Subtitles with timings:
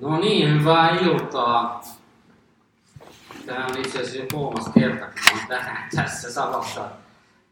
[0.00, 1.82] No niin, hyvää iltaa.
[3.46, 6.90] Tämä on itse asiassa jo kolmas kerta, kun olen tänään tässä samassa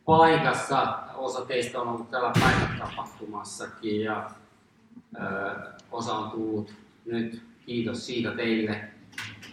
[0.05, 0.99] paikassa.
[1.15, 4.31] Osa teistä on ollut täällä päivätapahtumassakin ja
[5.17, 5.57] ö,
[5.93, 8.89] osa on tullut nyt, kiitos siitä teille,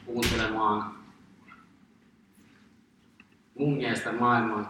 [0.06, 0.96] kuuntelemaan
[3.56, 4.70] mun mielestä maailman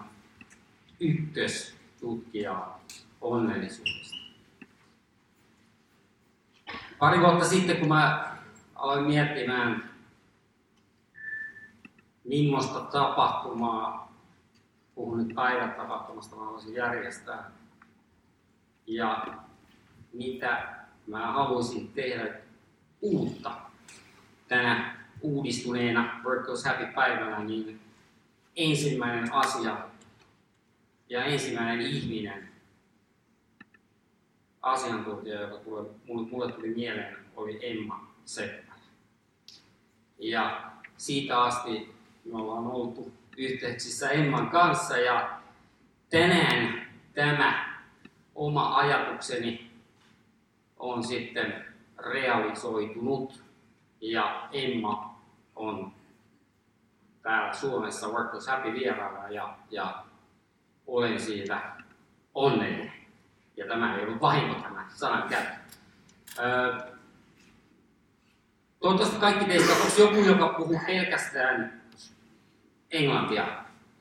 [1.00, 2.80] ykköstutkijaa
[3.22, 4.01] onnellisuudesta.
[7.02, 8.32] Pari vuotta sitten, kun mä
[8.76, 9.90] aloin miettimään,
[12.23, 14.14] millaista tapahtumaa,
[14.96, 17.52] puhun nyt päivätapahtumasta, mä haluaisin järjestää,
[18.88, 19.28] ja
[20.14, 20.76] mitä
[21.08, 22.34] mä haluaisin tehdä
[23.02, 23.52] uutta
[24.48, 27.80] tänä uudistuneena Work Goes Happy-päivänä, niin
[28.56, 29.78] ensimmäinen asia
[31.09, 32.51] ja ensimmäinen ihminen,
[34.62, 38.82] asiantuntija, joka tuli, mulle, mulle tuli mieleen, oli Emma Seppälä.
[40.20, 41.95] Ja siitä asti
[42.26, 45.42] me ollaan oltu yhteyksissä Emman kanssa ja
[46.09, 47.80] tänään tämä
[48.36, 49.72] oma ajatukseni
[50.80, 51.66] on sitten
[51.98, 53.44] realisoitunut
[54.02, 55.22] ja Emma
[55.56, 55.92] on
[57.22, 60.03] täällä Suomessa Workforce Happy vieraana ja, ja
[60.88, 61.62] olen siitä
[62.36, 63.00] onnellinen.
[63.62, 65.56] Ja tämä ei ollut vahinko tämä sanan käyttö.
[66.40, 66.80] Öö,
[68.80, 71.81] toivottavasti kaikki teistä, onko joku, joka puhuu pelkästään
[72.92, 73.48] englantia,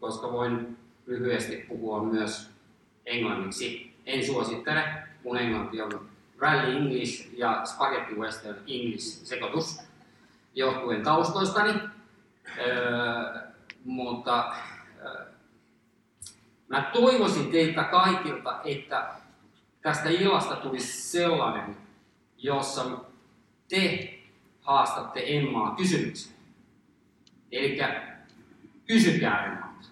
[0.00, 2.50] koska voin lyhyesti puhua myös
[3.06, 3.97] englanniksi.
[4.06, 4.84] En suosittele,
[5.25, 6.08] mun englanti on
[6.39, 9.80] Rally English ja Spaghetti Western English sekoitus
[10.55, 11.80] johtuen taustoistani.
[12.58, 13.41] Öö,
[13.84, 14.55] mutta
[15.05, 15.27] öö,
[16.69, 19.19] mä toivoisin teiltä kaikilta, että
[19.83, 21.77] tästä illasta tulisi sellainen,
[22.39, 22.84] jossa
[23.69, 24.14] te
[24.61, 26.33] haastatte Emmaa kysymyksen.
[27.53, 27.78] Eli
[28.86, 29.89] kysykää Emmalta.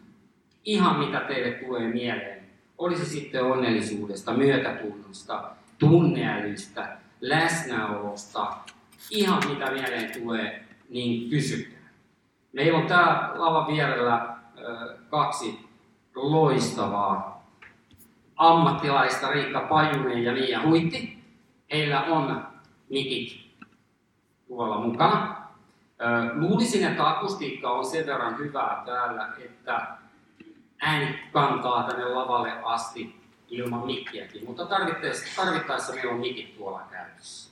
[0.65, 2.49] Ihan mitä teille tulee mieleen.
[2.79, 8.57] Olisi sitten onnellisuudesta, myötätunnosta, tunneälystä, läsnäolosta,
[9.11, 11.89] ihan mitä mieleen tulee, niin kysykää.
[12.53, 14.37] Meillä on täällä lavan vierellä
[15.11, 15.69] kaksi
[16.15, 17.38] loistavaa
[18.39, 21.19] ammattilaista, Riikka Pajunen ja Liia Huitti.
[21.73, 22.47] Heillä on
[22.89, 23.49] mikit
[24.49, 25.37] tuolla mukana.
[26.35, 29.87] Luulisin, että akustiikka on sen verran hyvää täällä, että
[30.81, 37.51] ääni kantaa tänne lavalle asti ilman mikkiäkin, mutta tarvittaessa, tarvittaessa meillä on mikit tuolla käytössä.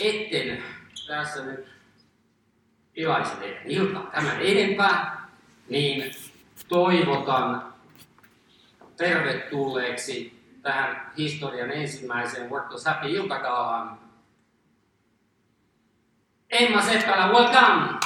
[0.00, 0.62] Etten
[1.06, 1.66] tässä nyt
[2.94, 5.28] pilaisi teidän iltaa tämän enempää,
[5.68, 6.14] niin
[6.68, 7.67] toivotan
[8.98, 13.98] tervetulleeksi tähän historian ensimmäiseen Work Happy iltakaalaan.
[16.50, 17.98] Emma Seppälä, welcome!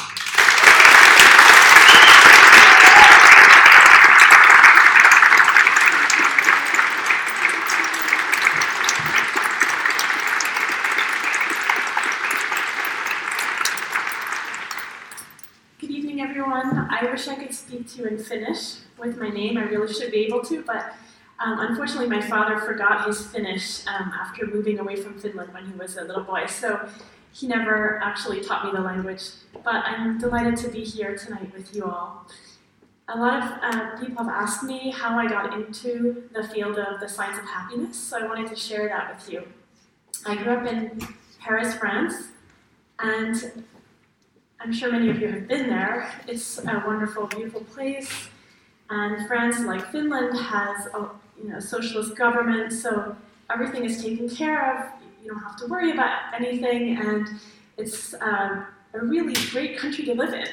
[17.02, 19.58] I wish I could speak to you in Finnish with my name.
[19.58, 20.94] I really should be able to, but
[21.38, 25.72] um, unfortunately, my father forgot his Finnish um, after moving away from Finland when he
[25.72, 26.46] was a little boy.
[26.46, 26.88] So
[27.32, 29.22] he never actually taught me the language.
[29.64, 32.26] But I'm delighted to be here tonight with you all.
[33.08, 37.00] A lot of uh, people have asked me how I got into the field of
[37.00, 39.42] the science of happiness, so I wanted to share that with you.
[40.24, 41.00] I grew up in
[41.40, 42.28] Paris, France,
[43.00, 43.64] and
[44.60, 46.08] I'm sure many of you have been there.
[46.28, 48.28] It's a wonderful, beautiful place.
[48.92, 51.08] And France, like Finland, has a
[51.42, 53.16] you know, socialist government, so
[53.50, 55.00] everything is taken care of.
[55.24, 57.26] You don't have to worry about anything, and
[57.78, 60.46] it's um, a really great country to live in.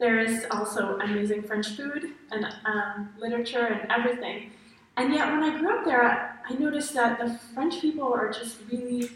[0.00, 4.50] There is also amazing French food and um, literature and everything.
[4.96, 8.56] And yet, when I grew up there, I noticed that the French people are just
[8.68, 9.10] really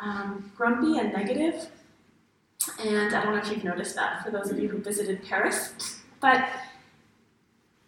[0.00, 1.68] um, grumpy and negative.
[2.80, 6.00] and I don't know if you've noticed that for those of you who visited Paris,
[6.20, 6.48] but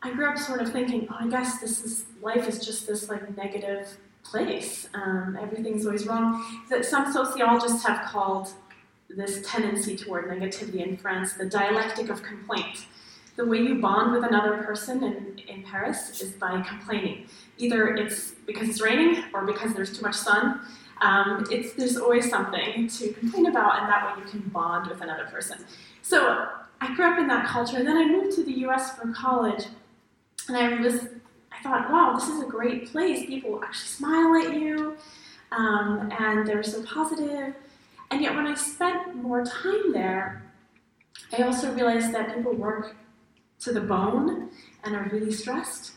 [0.06, 3.08] I grew up sort of thinking, oh, I guess this is life is just this
[3.08, 3.88] like negative
[4.23, 4.88] place.
[4.94, 6.64] Um, everything's always wrong.
[6.70, 8.53] That some sociologists have called
[9.11, 12.87] this tendency toward negativity in France the dialectic of complaint.
[13.35, 17.26] The way you bond with another person in, in Paris is by complaining.
[17.58, 20.61] Either it's because it's raining or because there's too much sun,
[21.03, 25.00] um, it's, there's always something to complain about, and that way you can bond with
[25.00, 25.64] another person.
[26.03, 26.47] So
[26.81, 28.97] I grew up in that culture, and then I moved to the U.S.
[28.97, 29.64] for college,
[30.48, 31.06] and I was,
[31.52, 33.26] I thought, wow, this is a great place.
[33.26, 34.96] People actually smile at you.
[35.52, 37.54] um, and they're so positive.
[38.10, 40.43] And yet, when I spent more time there,
[41.37, 42.96] I also realized that people work
[43.60, 44.50] to the bone
[44.84, 45.93] and are really stressed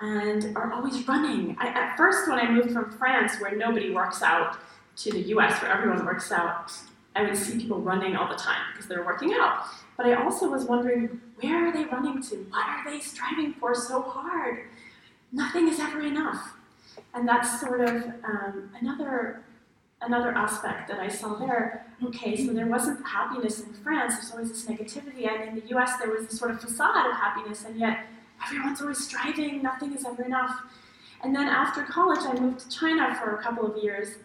[0.00, 1.56] and are always running.
[1.58, 4.56] I, at first, when I moved from France, where nobody works out,
[4.96, 6.72] to the US, where everyone works out,
[7.14, 9.64] I would see people running all the time because they're working out.
[9.96, 12.36] But I also was wondering, where are they running to?
[12.50, 14.68] What are they striving for so hard?
[15.32, 16.54] Nothing is ever enough.
[17.14, 17.94] And that's sort of
[18.24, 19.44] um, another
[20.00, 21.86] another aspect that I saw there.
[22.04, 25.98] Okay, so there wasn't happiness in France, there's always this negativity, and in the US
[25.98, 28.06] there was this sort of facade of happiness, and yet
[28.46, 30.62] everyone's always striving, nothing is ever enough.
[31.22, 34.18] And then after college, I moved to China for a couple of years,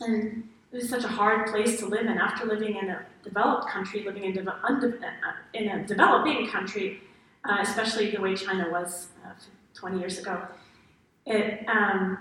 [0.00, 2.18] and it was such a hard place to live in.
[2.18, 7.00] After living in a developed country, living in, de- unde- uh, in a developing country,
[7.48, 9.32] uh, especially the way China was uh,
[9.74, 10.46] 20 years ago,
[11.26, 12.18] it, um,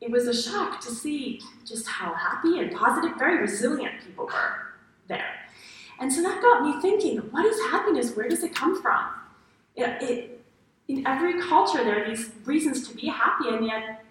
[0.00, 4.52] it was a shock to see just how happy and positive, very resilient people were
[5.08, 5.34] there.
[6.00, 8.16] And so that got me thinking what is happiness?
[8.16, 9.02] Where does it come from?
[9.76, 10.44] It, it,
[10.88, 14.04] in every culture, there are these reasons to be happy, and yet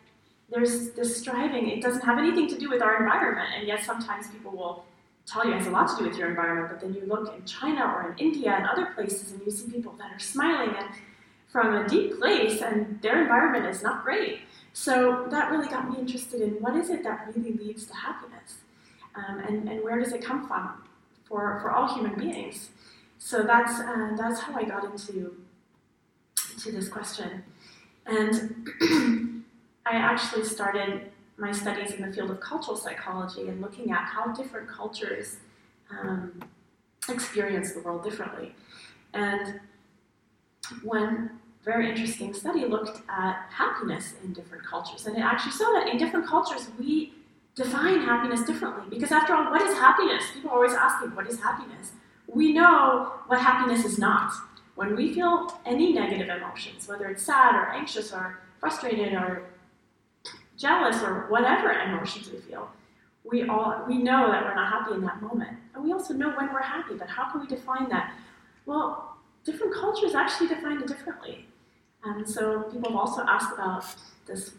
[0.52, 1.70] there's this striving.
[1.70, 4.86] It doesn't have anything to do with our environment, and yet sometimes people will
[5.28, 7.36] tell you it has a lot to do with your environment, but then you look
[7.36, 10.74] in China or in India and other places, and you see people that are smiling
[10.78, 10.88] and
[11.50, 14.40] from a deep place, and their environment is not great.
[14.74, 18.60] So that really got me interested in what is it that really leads to happiness,
[19.16, 20.84] um, and, and where does it come from
[21.26, 22.70] for, for all human beings.
[23.18, 25.36] So that's uh, that's how I got into
[26.60, 27.44] to this question,
[28.06, 28.68] and
[29.86, 34.34] I actually started my studies in the field of cultural psychology and looking at how
[34.34, 35.38] different cultures
[35.92, 36.42] um,
[37.10, 38.56] experience the world differently.
[39.14, 39.60] And
[40.84, 45.06] one very interesting study looked at happiness in different cultures.
[45.06, 47.14] And it actually saw that in different cultures, we
[47.56, 48.86] define happiness differently.
[48.90, 50.24] Because after all, what is happiness?
[50.34, 51.92] People always asking, what is happiness?
[52.28, 54.32] We know what happiness is not.
[54.76, 59.44] When we feel any negative emotions, whether it's sad or anxious or frustrated or
[60.58, 62.70] jealous or whatever emotions we feel,
[63.24, 65.58] we all we know that we're not happy in that moment.
[65.76, 68.14] And we also know when we're happy, but how can we define that?
[68.66, 71.46] Well, different cultures actually define it differently.
[72.04, 73.86] And so people have also asked about
[74.26, 74.52] this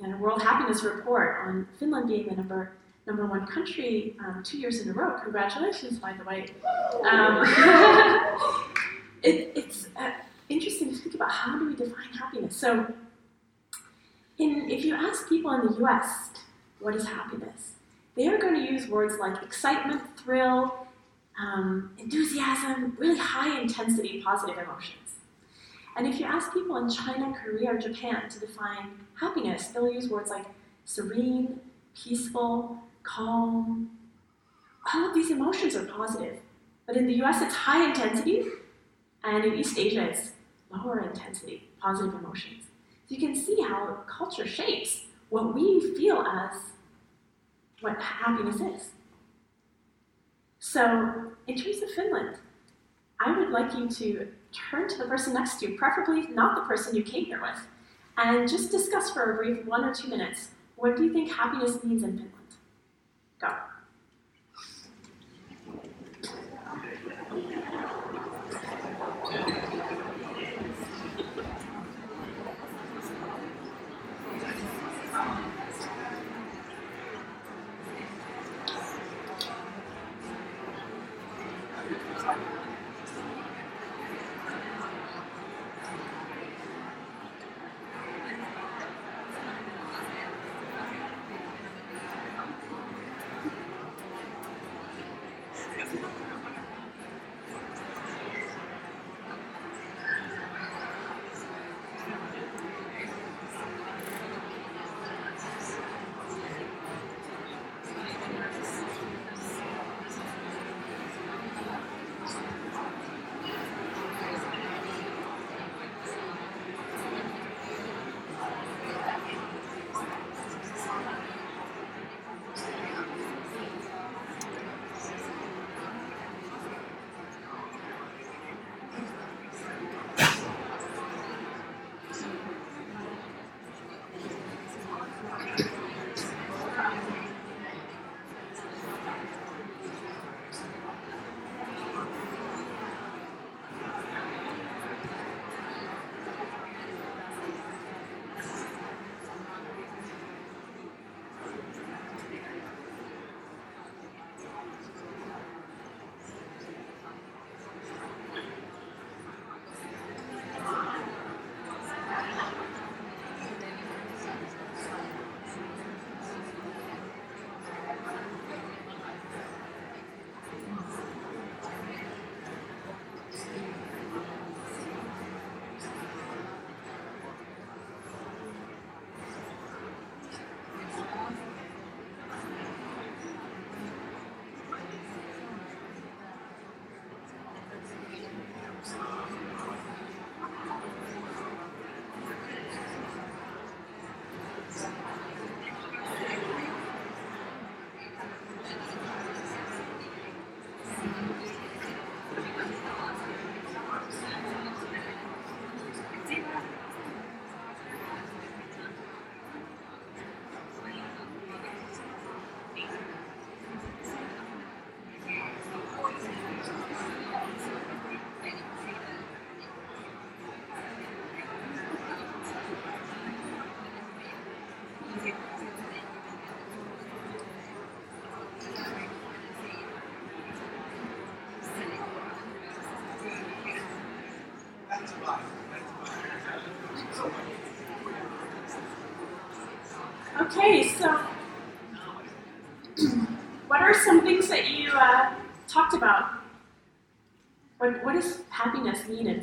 [0.00, 2.72] you know, World Happiness Report on Finland being the number
[3.06, 5.18] number one country um, two years in a row.
[5.22, 6.46] Congratulations, by the way.
[7.10, 7.42] Um,
[9.22, 10.12] it, it's uh,
[10.48, 12.56] interesting to think about how do we define happiness.
[12.56, 12.86] So
[14.40, 16.30] in, if you ask people in the US,
[16.80, 17.74] what is happiness?
[18.16, 20.86] They are going to use words like excitement, thrill,
[21.40, 24.96] um, enthusiasm, really high intensity positive emotions.
[25.96, 28.90] And if you ask people in China, Korea, or Japan to define
[29.20, 30.46] happiness, they'll use words like
[30.84, 31.60] serene,
[31.94, 33.90] peaceful, calm.
[34.94, 36.38] All of these emotions are positive.
[36.86, 38.44] But in the US, it's high intensity,
[39.22, 40.32] and in East Asia, it's
[40.72, 42.64] lower intensity, positive emotions.
[43.10, 46.56] You can see how culture shapes what we feel as
[47.80, 48.90] what happiness is.
[50.60, 52.36] So, in terms of Finland,
[53.18, 56.62] I would like you to turn to the person next to you, preferably not the
[56.62, 57.66] person you came here with,
[58.16, 61.82] and just discuss for a brief one or two minutes what do you think happiness
[61.84, 62.39] means in Finland?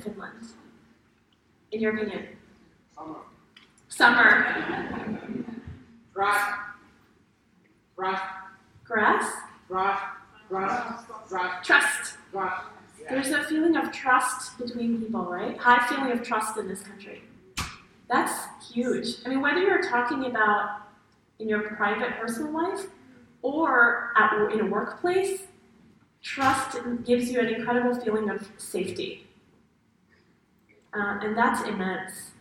[0.08, 0.54] Finland,
[1.72, 2.28] in your opinion?
[2.96, 3.18] Summer.
[3.90, 5.20] Summer.
[6.14, 6.56] Grass.
[7.96, 8.22] Grass.
[8.86, 9.32] Grass.
[9.68, 10.00] Grass.
[10.50, 11.06] Grass.
[11.28, 11.66] Grass.
[11.66, 12.18] Trust.
[12.32, 12.64] Grass.
[13.10, 15.58] There's a feeling of trust between people, right?
[15.58, 17.22] High feeling of trust in this country.
[18.10, 18.34] That's
[18.72, 19.18] huge.
[19.26, 20.82] I mean, whether you're talking about
[21.40, 22.88] in your private personal life
[23.42, 25.42] or at, in a workplace,
[26.22, 29.27] trust gives you an incredible feeling of safety.
[30.98, 32.32] Uh, and that's immense.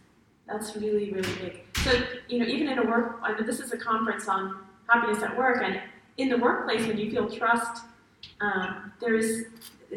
[0.46, 1.60] That's really, really big.
[1.84, 1.92] So,
[2.28, 5.36] you know, even in a work, I mean, this is a conference on happiness at
[5.36, 5.80] work, and
[6.16, 7.82] in the workplace, when you feel trust,
[8.40, 9.44] um, there's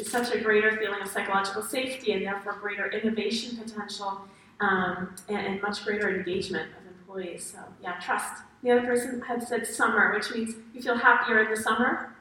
[0.03, 4.21] such a greater feeling of psychological safety and therefore greater innovation potential
[4.59, 7.51] um, and, and, much greater engagement of employees.
[7.53, 8.43] So, yeah, trust.
[8.61, 12.13] The other person had said summer, which means you feel happier in the summer.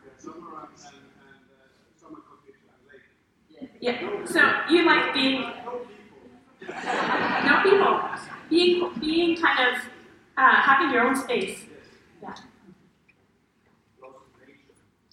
[3.81, 5.45] Yeah, uh, Yeah, so you like being.
[6.69, 8.01] No people.
[8.51, 9.83] Being, being kind of
[10.37, 11.65] uh, having your own space.
[12.23, 12.35] Yeah.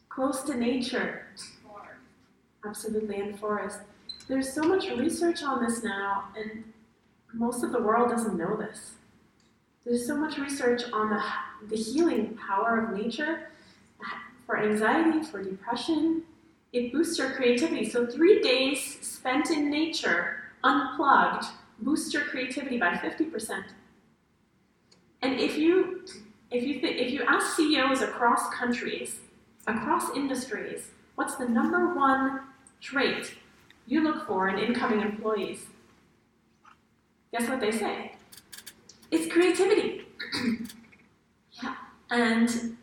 [0.09, 1.27] Close to nature.
[2.65, 3.79] Absolutely, in forest.
[4.27, 6.63] There's so much research on this now, and
[7.33, 8.93] most of the world doesn't know this.
[9.85, 11.21] There's so much research on the,
[11.67, 13.50] the healing power of nature
[14.45, 16.24] for anxiety, for depression.
[16.74, 17.88] It boosts your creativity.
[17.89, 21.45] So, three days spent in nature, unplugged,
[21.79, 23.63] boosts your creativity by 50%.
[25.22, 26.05] And if you
[26.51, 29.19] if you th- if you ask CEOs across countries,
[29.67, 32.41] across industries, what's the number one
[32.79, 33.34] trait
[33.88, 35.65] you look for in incoming employees?
[37.31, 38.13] Guess what they say?
[39.12, 40.03] It's creativity.
[41.63, 41.75] yeah.
[42.12, 42.77] And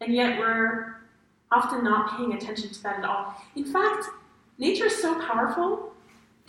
[0.00, 0.96] and yet we're
[1.50, 3.34] often not paying attention to that at all.
[3.56, 4.06] In fact,
[4.58, 5.92] nature is so powerful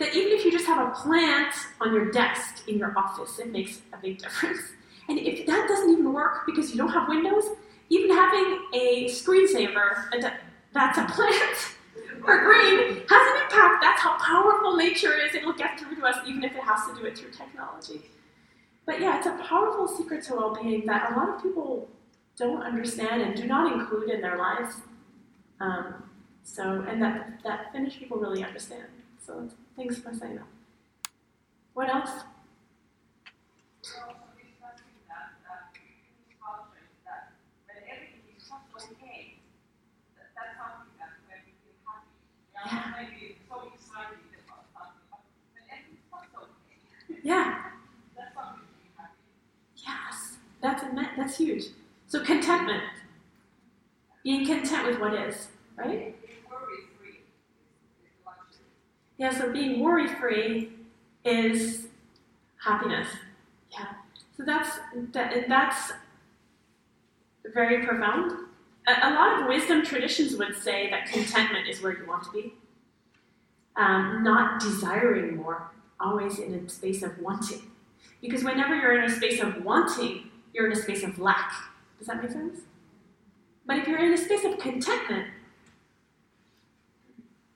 [0.00, 3.52] that even if you just have a plant on your desk in your office, it
[3.52, 4.60] makes a big difference.
[5.08, 7.44] And if that doesn't even work because you don't have windows,
[7.90, 10.10] even having a screensaver
[10.72, 11.76] that's a plant
[12.24, 13.82] or green has an impact.
[13.82, 15.34] That's how powerful nature is.
[15.34, 18.02] It'll get through to us even if it has to do it through technology.
[18.86, 21.88] But yeah, it's a powerful secret to well being that a lot of people
[22.36, 24.76] don't understand and do not include in their lives.
[25.60, 26.04] Um,
[26.42, 28.86] so, and that, that Finnish people really understand.
[29.24, 30.46] So, thanks for saying that.
[31.74, 32.10] What else?
[47.22, 47.62] Yeah.
[49.76, 50.82] Yes, that's
[51.16, 51.64] that's huge.
[52.06, 52.82] So contentment,
[54.24, 56.14] being content with what is, right?
[59.20, 59.38] Yeah.
[59.38, 60.72] So being worry free
[61.26, 61.88] is
[62.56, 63.06] happiness.
[63.70, 63.88] Yeah.
[64.34, 64.78] So that's
[65.12, 65.92] that, that's
[67.52, 68.32] very profound.
[68.88, 72.30] A, a, lot of wisdom traditions would say that contentment is where you want to
[72.32, 72.54] be,
[73.76, 77.60] um, not desiring more always in a space of wanting.
[78.22, 81.52] Because whenever you're in a space of wanting, you're in a space of lack.
[81.98, 82.60] Does that make sense?
[83.66, 85.26] But if you're in a space of contentment,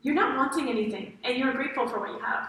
[0.05, 2.47] you're not wanting anything and you're grateful for what you have.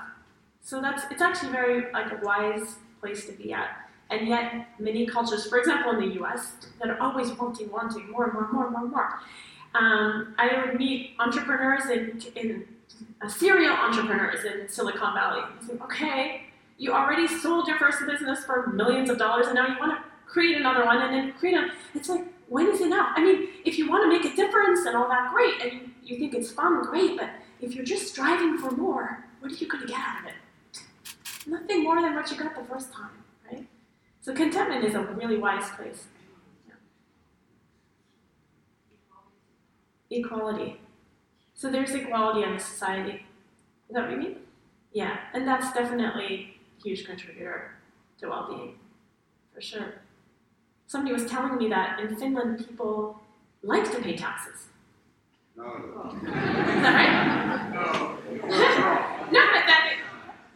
[0.62, 3.69] So that's it's actually very like a wise place to be at.
[4.12, 8.25] And yet many cultures, for example in the US, that are always wanting, wanting, more,
[8.25, 9.19] and more, more, more, more.
[9.74, 12.67] Um, I would meet entrepreneurs in, in
[13.21, 15.41] uh, serial entrepreneurs in Silicon Valley.
[15.67, 16.41] Like, okay,
[16.77, 20.31] you already sold your first business for millions of dollars, and now you want to
[20.31, 21.69] create another one, and then create a.
[21.93, 23.09] It's like, when is enough?
[23.15, 26.17] I mean, if you want to make a difference and all that, great, and you
[26.17, 27.17] think it's fun, great.
[27.17, 27.29] But
[27.62, 30.33] if you're just striving for more, what are you going to get out of it?
[31.47, 33.12] Nothing more than what you got the first time,
[33.51, 33.65] right?
[34.21, 36.07] So contentment is a really wise place.
[40.09, 40.79] Equality.
[41.53, 43.25] So there's equality in the society.
[43.89, 44.38] Is that what you mean?
[44.93, 47.75] Yeah, and that's definitely a huge contributor
[48.19, 48.75] to well-being,
[49.53, 49.95] for sure.
[50.88, 53.19] Somebody was telling me that in Finland people
[53.63, 54.67] like to pay taxes.
[55.57, 55.63] No.
[55.63, 57.74] Is that right?
[57.74, 58.17] No.
[59.31, 59.97] no, but that,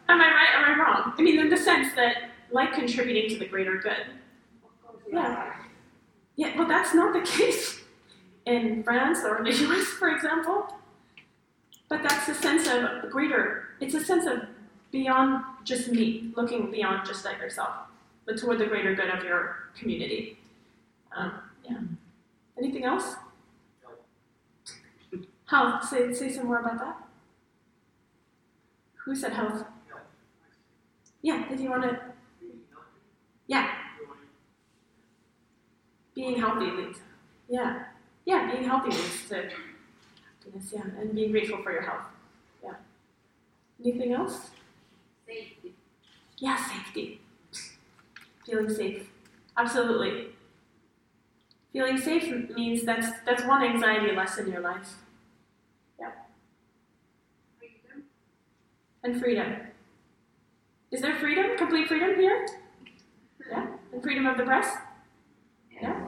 [0.10, 1.14] am I right or am I wrong?
[1.18, 4.08] I mean, in the sense that like contributing to the greater good.
[5.12, 5.56] Yeah.
[6.36, 7.82] Yeah, well, that's not the case
[8.46, 10.74] in France or the US, for example.
[11.88, 14.48] But that's a sense of greater, it's a sense of
[14.92, 17.74] beyond just me, looking beyond just at yourself,
[18.26, 20.38] but toward the greater good of your community.
[21.16, 21.34] Um,
[21.68, 21.78] yeah.
[22.58, 23.16] Anything else?
[25.50, 25.84] Health.
[25.84, 27.08] Say, say some more about that.
[29.06, 29.66] Who said health?
[31.22, 32.00] Yeah, did you want to?
[33.48, 33.68] Yeah,
[36.16, 37.00] being healthy leads.
[37.48, 37.84] Yeah,
[38.26, 39.36] yeah, being healthy leads to
[40.44, 40.72] happiness.
[40.74, 42.06] Yeah, and being grateful for your health.
[42.64, 42.76] Yeah.
[43.84, 44.52] Anything else?
[45.28, 45.76] Safety.
[46.40, 47.22] Yeah, safety.
[48.46, 49.10] Feeling safe.
[49.58, 50.30] Absolutely.
[51.74, 54.94] Feeling safe means that's that's one anxiety less in your life.
[57.60, 58.04] Freedom.
[59.04, 59.56] And freedom.
[60.92, 61.58] Is there freedom?
[61.58, 62.48] Complete freedom here?
[63.50, 63.68] Yeah.
[63.94, 64.76] And freedom of the press?
[65.82, 66.08] Yeah.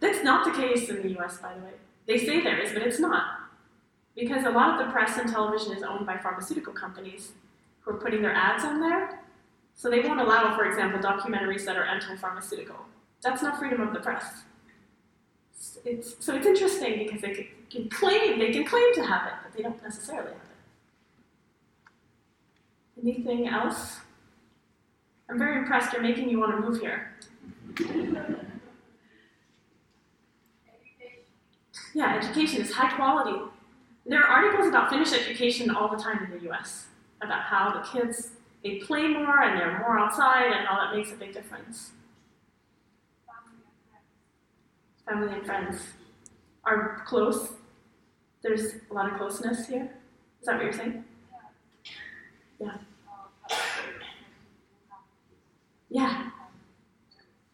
[0.00, 1.72] That's not the case in the US, by the way.
[2.06, 3.24] They say there is, but it's not.
[4.16, 7.32] Because a lot of the press and television is owned by pharmaceutical companies
[7.80, 9.20] who are putting their ads on there.
[9.74, 12.76] So they won't allow, for example, documentaries that are anti-pharmaceutical.
[13.22, 14.42] That's not freedom of the press.
[15.84, 19.32] It's, so it's interesting because they can, can claim they can claim to have it,
[19.42, 20.43] but they don't necessarily have it.
[23.04, 23.98] Anything else?
[25.28, 25.92] I'm very impressed.
[25.92, 27.12] You're making me want to move here.
[31.94, 33.38] Yeah, education is high quality.
[34.06, 36.86] There are articles about Finnish education all the time in the US
[37.20, 38.30] about how the kids
[38.62, 41.92] they play more and they're more outside and how that makes a big difference.
[45.06, 45.82] Family and friends
[46.64, 47.52] are close.
[48.42, 49.90] There's a lot of closeness here.
[50.40, 51.04] Is that what you're saying?
[52.60, 52.66] Yeah.
[52.66, 52.76] Yeah,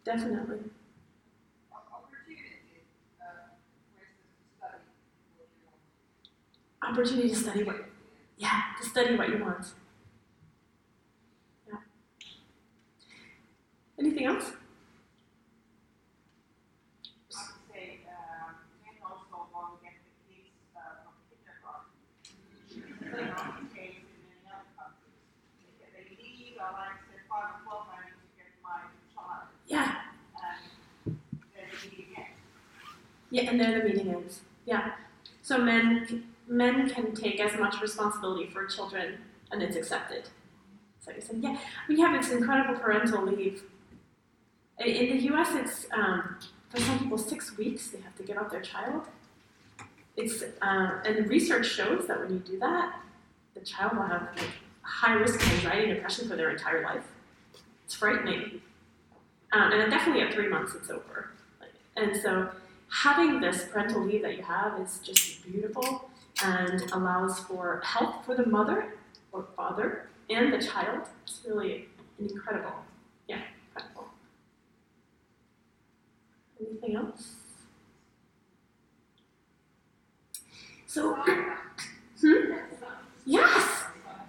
[0.05, 0.61] definitely.
[6.83, 7.77] Opportunity to study what,
[8.39, 9.67] yeah, to study what you want.
[11.69, 11.77] Yeah.
[13.99, 14.53] Anything else?
[17.73, 18.55] say, um,
[18.87, 21.93] and also want to get the kids, uh, from kindergarten.
[23.01, 25.15] You know, in case in many other countries.
[25.79, 30.11] They, they leave, or like, say, five o'clock, I need to get my child, Yeah,
[30.41, 30.59] and
[31.07, 31.17] then
[31.55, 32.35] they leave again.
[33.31, 34.41] Yeah, and then the meeting ends.
[34.67, 34.93] Yeah.
[35.43, 39.19] So men men can take as much responsibility for children,
[39.53, 40.29] and it's accepted.
[41.01, 41.57] So you said, yeah,
[41.89, 43.63] we have this incredible parental leave.
[44.79, 46.37] In- the U.S., it's um,
[46.69, 47.89] for some people six weeks.
[47.89, 49.03] They have to give up their child.
[50.17, 53.01] It's uh, and the research shows that when you do that,
[53.55, 54.47] the child will have like,
[54.83, 57.05] high risk of anxiety and depression for their entire life.
[57.85, 58.61] It's frightening.
[59.53, 61.31] Um, and then definitely at three months, it's over.
[61.97, 62.51] And so
[62.91, 66.11] having this parental leave that you have is just beautiful
[66.45, 68.95] and allows for help for the mother
[69.33, 71.09] or father and the child.
[71.25, 72.73] It's really incredible.
[73.29, 74.09] Yeah, incredible.
[76.61, 77.35] Anything else?
[80.87, 81.15] So,
[82.21, 82.53] hmm?
[83.25, 83.85] Yes,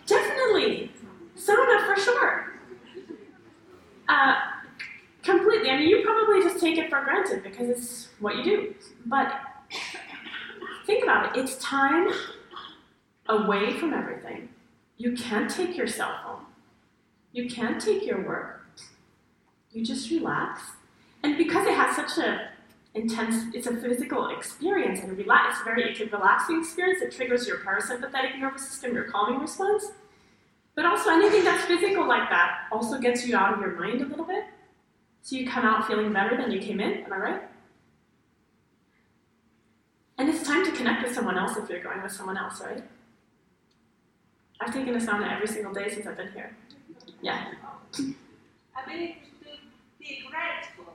[0.05, 0.91] definitely.
[1.35, 2.53] Sauna for sure.
[4.07, 4.35] Uh,
[5.23, 5.69] completely.
[5.69, 8.75] I mean, you probably just take it for granted because it's what you do.
[9.05, 9.33] But
[10.85, 11.39] think about it.
[11.41, 12.09] It's time
[13.27, 14.49] away from everything.
[14.97, 16.45] You can't take your cell phone.
[17.31, 18.65] You can't take your work.
[19.71, 20.61] You just relax.
[21.23, 22.49] And because it has such a
[22.93, 27.01] intense, it's a physical experience and relax, it's a very it's a relaxing experience.
[27.01, 29.91] It triggers your parasympathetic nervous system, your calming response.
[30.75, 34.05] But also anything that's physical like that also gets you out of your mind a
[34.05, 34.45] little bit.
[35.21, 37.41] So you come out feeling better than you came in, am I right?
[40.17, 42.83] And it's time to connect with someone else if you're going with someone else, right?
[44.59, 46.55] I've taken a sauna every single day since I've been here.
[47.21, 47.45] Yeah.
[47.93, 49.57] Ability to
[49.99, 50.93] be grateful.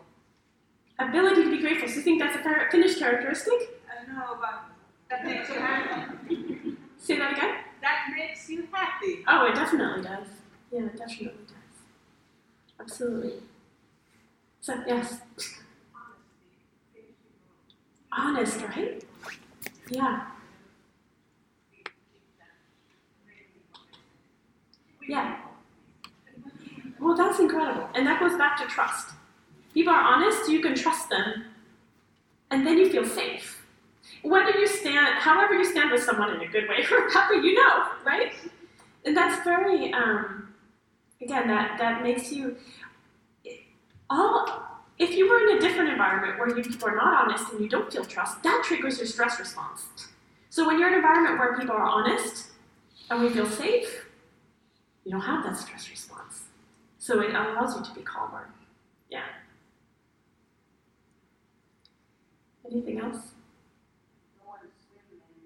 [0.99, 1.89] Ability to be grateful.
[1.89, 3.81] So you think that's a Finnish characteristic?
[3.91, 4.65] I don't know, but
[5.11, 6.77] that makes you happy.
[6.99, 7.55] Say that again?
[7.81, 9.25] That makes you happy.
[9.29, 10.27] Oh, it definitely does.
[10.73, 11.83] Yeah, it definitely does.
[12.81, 13.35] Absolutely.
[14.67, 15.21] So, yes,
[18.13, 19.05] honest, right?
[19.91, 20.27] Yeah,
[25.09, 25.37] yeah.
[27.01, 27.89] Well, that's incredible.
[27.95, 29.11] And that goes back to trust.
[29.75, 31.45] People are honest, you can trust them,
[32.51, 33.65] and then you feel safe.
[34.23, 37.31] Whether you stand, however you stand with someone in a good way or a bad
[37.31, 38.33] way, you know, right?
[39.05, 40.55] And that's very, um,
[41.21, 42.57] again, that, that makes you,
[44.11, 44.63] all,
[44.99, 47.69] if you were in a different environment where you people are not honest and you
[47.69, 49.87] don't feel trust, that triggers your stress response.
[50.51, 52.49] So when you're in an environment where people are honest
[53.11, 54.07] and we feel safe,
[55.05, 56.45] you don't have that stress response.
[56.99, 58.49] So it allows you to be calmer.
[59.11, 59.23] Yeah.
[62.71, 63.17] Anything else?
[63.17, 65.05] And swim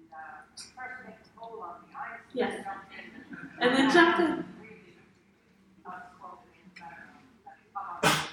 [0.09, 2.19] and, first make a hole on the ice.
[2.33, 2.53] Yes.
[2.59, 3.61] and jump in.
[3.61, 4.45] And then jump in.
[4.59, 4.95] Really,
[5.85, 8.27] uh, close and, uh, come up.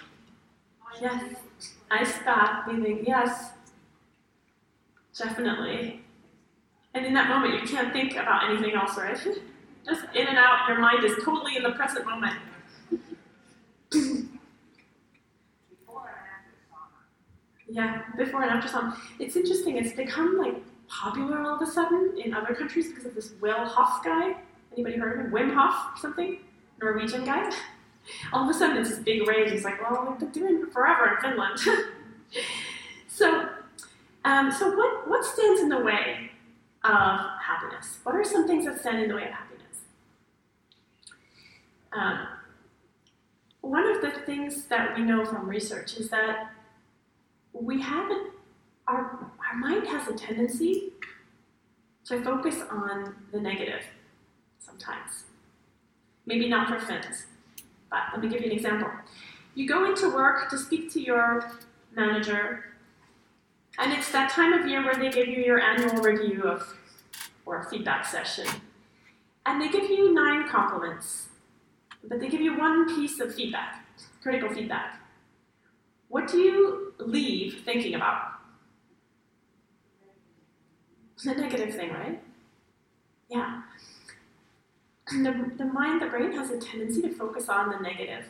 [1.01, 1.35] Yes.
[1.91, 3.51] Ice bath, breathing, yes.
[5.17, 6.03] Definitely.
[6.95, 9.17] And in that moment, you can't think about anything else, right?
[9.85, 12.35] Just in and out, your mind is totally in the present moment.
[13.91, 14.29] Before
[16.09, 16.91] and after sauna.
[17.69, 18.97] Yeah, before and after sauna.
[19.19, 20.57] It's interesting, it's become like
[20.89, 24.37] popular all of a sudden in other countries because of this Will Hof guy.
[24.73, 25.33] Anybody heard of him?
[25.33, 26.39] Wim Hof or something?
[26.81, 27.51] Norwegian guy?
[28.33, 29.51] All of a sudden it's this big rage.
[29.51, 31.59] He's like, well, we've been doing it forever in Finland.
[33.09, 33.49] so,
[34.25, 36.31] um, so what, what stands in the way
[36.85, 37.99] of happiness?
[38.03, 39.59] What are some things that stand in the way of happiness?
[41.93, 42.27] Um,
[43.61, 46.53] one of the things that we know from research is that
[47.53, 48.27] we have a,
[48.87, 50.93] our, our mind has a tendency
[52.07, 53.83] to focus on the negative
[54.59, 55.25] sometimes.
[56.25, 57.27] Maybe not for Finns,
[57.91, 58.91] but let me give you an example.
[59.55, 61.51] You go into work to speak to your
[61.95, 62.65] manager,
[63.79, 66.77] and it's that time of year where they give you your annual review of
[67.47, 68.47] or feedback session.
[69.47, 71.29] And they give you nine compliments,
[72.05, 73.87] but they give you one piece of feedback,
[74.23, 75.01] critical feedback.
[76.09, 78.33] What do you leave thinking about?
[81.25, 82.23] The negative thing, right?
[83.29, 83.63] Yeah.
[85.11, 88.25] The, the mind, the brain has a tendency to focus on the negative.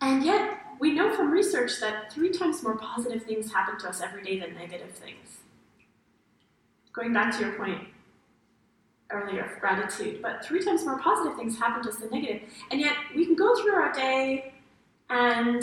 [0.00, 4.00] And yet, we know from research that three times more positive things happen to us
[4.00, 5.38] every day than negative things.
[6.92, 7.88] Going back to your point
[9.10, 12.42] earlier of gratitude, but three times more positive things happen to us than negative.
[12.70, 14.54] And yet, we can go through our day
[15.08, 15.62] and,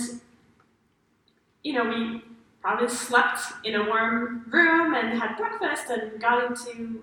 [1.64, 2.24] you know, we
[2.62, 7.02] probably slept in a warm room and had breakfast and got into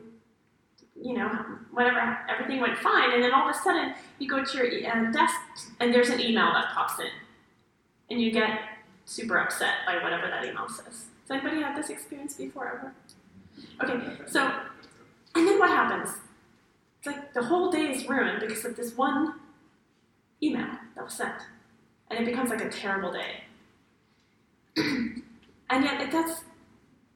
[1.03, 1.31] you know,
[1.71, 5.13] whatever, everything went fine, and then all of a sudden you go to your uh,
[5.13, 5.35] desk
[5.81, 7.07] and there's an email that pops in,
[8.11, 8.61] and you get
[9.05, 11.07] super upset by whatever that email says.
[11.29, 12.95] Has anybody had this experience before ever?
[13.83, 14.53] Okay, so,
[15.35, 16.17] and then what happens?
[16.99, 19.35] It's like the whole day is ruined because of this one
[20.43, 21.35] email that was sent,
[22.11, 23.45] and it becomes like a terrible day.
[24.77, 25.23] and
[25.85, 26.41] yet, it, that's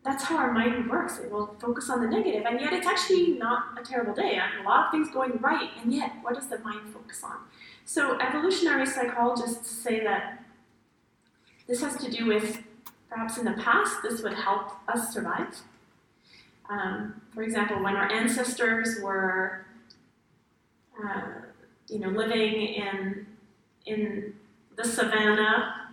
[0.05, 1.19] that's how our mind works.
[1.19, 4.39] It will focus on the negative, and yet it's actually not a terrible day.
[4.39, 7.37] A lot of things going right, and yet what does the mind focus on?
[7.85, 10.45] So evolutionary psychologists say that
[11.69, 12.63] this has to do with
[13.09, 15.61] perhaps in the past this would help us survive.
[16.69, 19.67] Um, for example, when our ancestors were,
[21.03, 21.43] uh,
[21.89, 23.27] you know, living in
[23.87, 24.35] in
[24.77, 25.91] the savannah,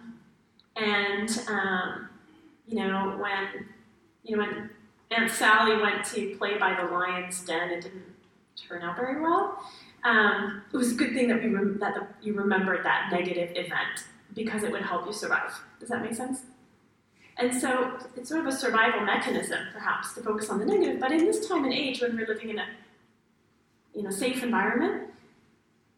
[0.76, 2.10] and um,
[2.68, 3.66] you know when
[4.24, 4.70] you know, when
[5.12, 8.04] Aunt Sally went to play by the lion's den, it didn't
[8.56, 9.64] turn out very well.
[10.04, 13.52] Um, it was a good thing that we rem- that the, you remembered that negative
[13.56, 15.52] event because it would help you survive.
[15.80, 16.42] Does that make sense?
[17.38, 21.00] And so it's sort of a survival mechanism, perhaps, to focus on the negative.
[21.00, 22.66] But in this time and age, when we're living in a
[23.96, 25.10] you know safe environment,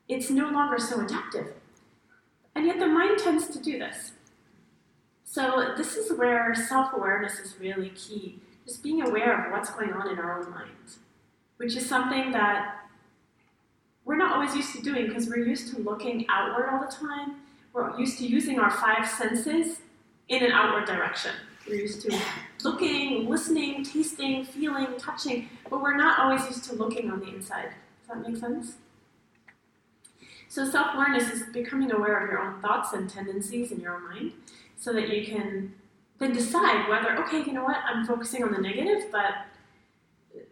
[0.08, 1.54] it's no longer so adaptive.
[2.56, 4.12] And yet the mind tends to do this.
[5.32, 8.42] So this is where self-awareness is really key.
[8.68, 10.98] Just being aware of what's going on in our own mind,
[11.56, 12.82] which is something that
[14.04, 17.38] we're not always used to doing because we're used to looking outward all the time.
[17.72, 19.78] We're used to using our five senses
[20.28, 21.32] in an outward direction.
[21.66, 22.20] We're used to
[22.66, 27.70] looking, listening, tasting, feeling, touching, but we're not always used to looking on the inside.
[28.02, 28.74] Does that make sense?
[30.50, 34.10] So self awareness is becoming aware of your own thoughts and tendencies in your own
[34.10, 34.34] mind
[34.82, 35.72] so that you can
[36.18, 39.46] then decide whether, okay, you know what, I'm focusing on the negative, but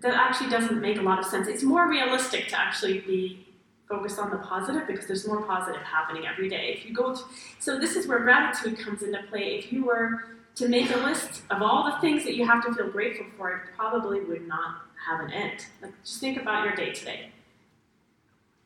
[0.02, 1.48] that actually doesn't make a lot of sense.
[1.48, 3.48] It's more realistic to actually be
[3.90, 6.76] focused on the positive because there's more positive happening every day.
[6.78, 7.22] If you go, to,
[7.60, 9.58] so this is where gratitude comes into play.
[9.58, 12.74] If you were to make a list of all the things that you have to
[12.74, 15.66] feel grateful for, it probably would not have an end.
[15.82, 17.32] Like just think about your day today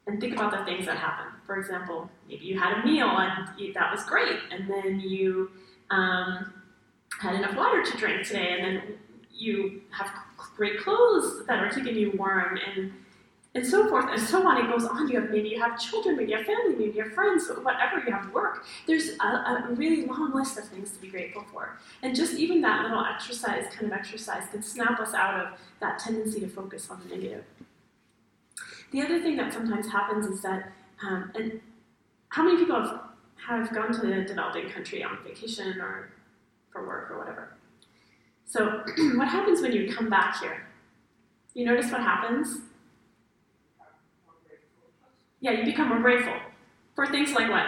[0.08, 1.32] and think about the things that happen.
[1.46, 5.52] For example, maybe you had a meal and you, that was great, and then you
[5.90, 6.54] um,
[7.20, 8.98] had enough water to drink today, and then
[9.34, 10.10] you have
[10.56, 12.92] great clothes that are keeping you warm, and
[13.56, 14.66] and so forth and so on.
[14.66, 15.08] It goes on.
[15.08, 18.04] You have maybe you have children, maybe you have family, maybe you have friends, whatever.
[18.06, 18.66] You have work.
[18.88, 22.62] There's a, a really long list of things to be grateful for, and just even
[22.62, 26.90] that little exercise, kind of exercise, can snap us out of that tendency to focus
[26.90, 27.44] on the negative.
[28.94, 31.60] The other thing that sometimes happens is that, um, and
[32.30, 33.02] how many people have,
[33.48, 36.12] have gone to a developing country on vacation or
[36.72, 37.54] for work or whatever?
[38.46, 38.84] So,
[39.16, 40.68] what happens when you come back here?
[41.56, 42.60] You notice what happens?
[45.42, 46.36] Yeah, you become more grateful
[46.94, 47.66] for things like what?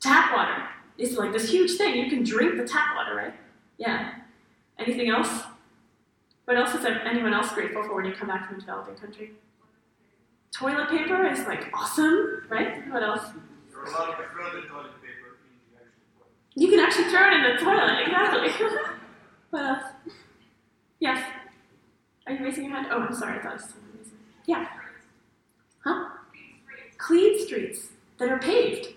[0.00, 1.96] Tap water is like this huge thing.
[1.96, 3.34] You can drink the tap water, right?
[3.76, 4.14] Yeah.
[4.78, 5.42] Anything else?
[6.46, 9.32] What else is anyone else grateful for when you come back from a developing country?
[10.52, 12.90] Toilet paper is like awesome, right?
[12.90, 13.24] What else?
[16.54, 18.66] You can actually throw it in the toilet, exactly.
[19.50, 19.84] what else?
[20.98, 21.24] Yes.
[22.26, 22.88] Are you raising your hand?
[22.90, 23.90] Oh, I'm sorry, I thought I was someone.
[24.46, 24.66] Yeah.
[25.84, 26.08] Huh?
[26.98, 28.88] Clean streets that are paved.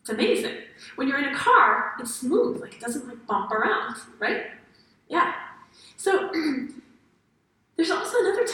[0.00, 0.56] It's amazing.
[0.96, 4.46] When you're in a car, it's smooth, like it doesn't like bump around, right?
[5.08, 5.34] Yeah.
[5.96, 6.30] So
[7.76, 8.46] there's also another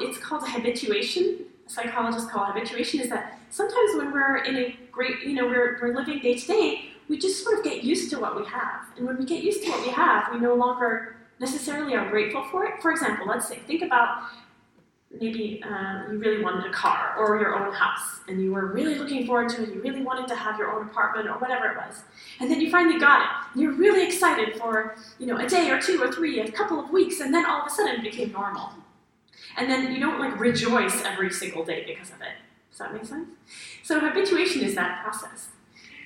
[0.00, 1.40] It's called habituation.
[1.66, 3.00] Psychologists call it habituation.
[3.00, 6.46] Is that sometimes when we're in a great, you know, we're, we're living day to
[6.46, 8.82] day, we just sort of get used to what we have.
[8.96, 12.44] And when we get used to what we have, we no longer necessarily are grateful
[12.50, 12.80] for it.
[12.80, 14.22] For example, let's say, think about
[15.20, 18.96] maybe um, you really wanted a car or your own house and you were really
[18.96, 21.76] looking forward to it, you really wanted to have your own apartment or whatever it
[21.76, 22.02] was.
[22.40, 23.28] And then you finally got it.
[23.52, 26.80] And you're really excited for, you know, a day or two or three, a couple
[26.80, 28.72] of weeks, and then all of a sudden it became normal.
[29.56, 32.34] And then you don't like rejoice every single day because of it.
[32.70, 33.28] Does that make sense?
[33.82, 35.48] So habituation is that process.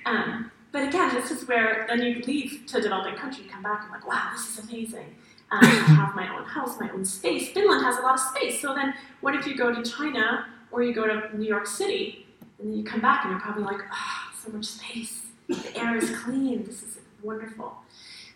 [0.05, 3.83] Um, but again, this is where then you leave to a developing country, come back
[3.83, 5.15] and like, wow, this is amazing.
[5.51, 7.49] Um, I have my own house, my own space.
[7.49, 8.61] Finland has a lot of space.
[8.61, 12.25] So then, what if you go to China or you go to New York City,
[12.57, 15.23] and then you come back and you're probably like, oh, so much space.
[15.49, 16.63] The air is clean.
[16.63, 17.75] This is wonderful.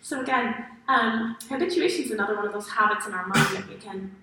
[0.02, 3.76] So again, um, habituation is another one of those habits in our mind that we
[3.76, 4.14] can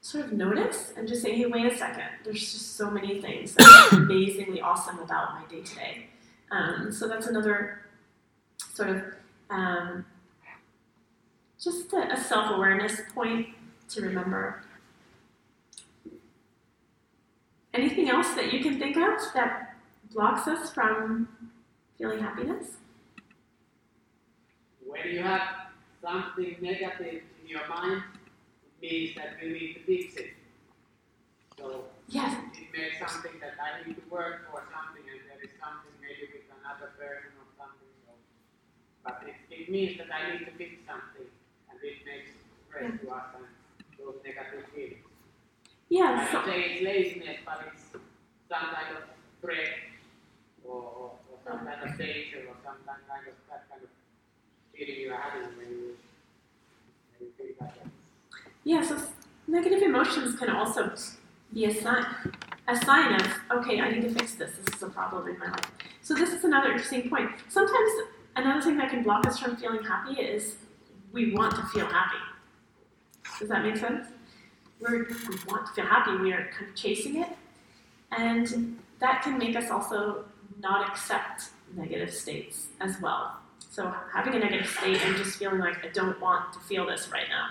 [0.00, 2.04] sort of notice and just say, hey, wait a second.
[2.24, 6.06] There's just so many things that are amazingly awesome about my day to day.
[6.92, 7.82] So that's another
[8.74, 9.02] sort of
[9.50, 10.04] um,
[11.60, 13.48] just a, a self awareness point
[13.90, 14.62] to remember.
[17.74, 19.76] Anything else that you can think of that
[20.12, 21.28] blocks us from
[21.98, 22.76] feeling happiness?
[24.84, 25.42] When you have
[26.02, 28.17] something negative in your mind, it
[28.80, 30.34] means that you need to fix it.
[31.58, 32.38] So yes.
[32.54, 36.30] it makes something that I need to work for something, and there is something maybe
[36.30, 37.90] with another person or something.
[38.06, 38.14] So,
[39.02, 41.26] but it, it means that I need to fix something
[41.68, 42.30] and it makes
[42.66, 43.46] stress to us and
[43.98, 45.02] those negative feelings.
[45.88, 46.34] Yes.
[46.34, 47.90] I say it's laziness, but it's
[48.48, 49.02] some kind of
[49.40, 49.90] threat
[50.64, 53.90] or, or, some kind of danger or some kind of that kind of
[54.72, 55.96] feeling you are having when you,
[57.10, 57.97] when you feel like that.
[58.68, 59.00] Yeah, so
[59.46, 60.92] negative emotions can also
[61.54, 62.04] be a sign,
[62.68, 64.52] a sign of, okay, I need to fix this.
[64.62, 65.70] This is a problem in my life.
[66.02, 67.30] So this is another interesting point.
[67.48, 67.90] Sometimes
[68.36, 70.56] another thing that can block us from feeling happy is
[71.12, 72.18] we want to feel happy.
[73.38, 74.06] Does that make sense?
[74.80, 77.30] We're, we want to feel happy, we are kind of chasing it.
[78.12, 80.26] And that can make us also
[80.60, 83.38] not accept negative states as well.
[83.70, 87.08] So having a negative state and just feeling like I don't want to feel this
[87.10, 87.46] right now.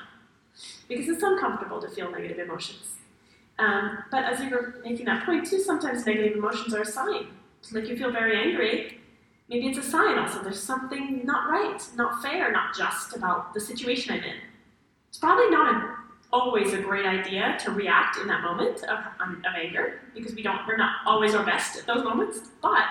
[0.87, 2.95] Because it's uncomfortable to feel negative emotions.
[3.59, 7.27] Um, but as you were making that point too, sometimes negative emotions are a sign.
[7.71, 8.97] Like you feel very angry,
[9.49, 13.59] Maybe it's a sign also there's something not right, not fair, not just about the
[13.59, 14.35] situation I'm in.
[15.07, 15.95] It's probably not
[16.33, 20.43] always a great idea to react in that moment of, um, of anger because we
[20.43, 22.83] don't, we're not always our best at those moments, but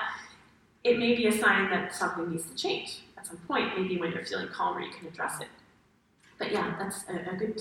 [0.83, 3.79] it may be a sign that something needs to change at some point.
[3.79, 5.48] Maybe when you're feeling calmer, you can address it.
[6.38, 7.61] But yeah, that's a, a good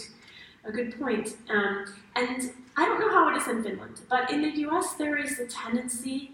[0.66, 1.36] a good point.
[1.50, 1.86] Um,
[2.16, 4.94] and I don't know how it is in Finland, but in the U.S.
[4.94, 6.32] there is a tendency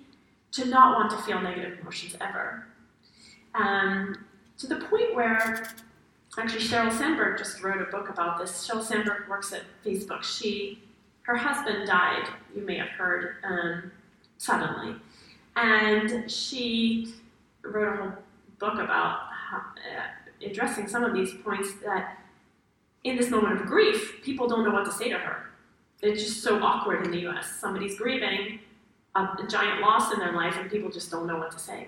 [0.54, 2.68] to not want to feel negative emotions ever.
[3.54, 4.26] Um,
[4.58, 5.68] to the point where,
[6.38, 8.68] actually, Sheryl Sandberg just wrote a book about this.
[8.68, 10.24] Sheryl Sandberg works at Facebook.
[10.24, 10.82] She,
[11.24, 13.92] her husband died, you may have heard, um,
[14.38, 14.96] suddenly.
[15.56, 17.14] And she
[17.64, 18.14] wrote a whole
[18.60, 22.21] book about how, uh, addressing some of these points that
[23.04, 25.50] in this moment of grief, people don't know what to say to her.
[26.02, 27.60] It's just so awkward in the US.
[27.60, 28.60] Somebody's grieving,
[29.16, 31.88] a, a giant loss in their life and people just don't know what to say.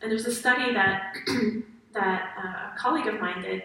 [0.00, 1.14] And there's a study that
[1.92, 3.64] that uh, a colleague of mine did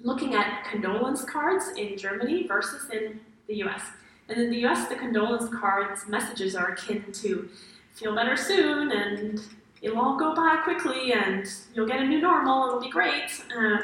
[0.00, 3.82] looking at condolence cards in Germany versus in the US.
[4.28, 7.48] And in the US, the condolence cards messages are akin to
[7.94, 9.40] feel better soon and
[9.84, 13.30] it'll all go by quickly and you'll get a new normal, and it'll be great.
[13.56, 13.78] Uh,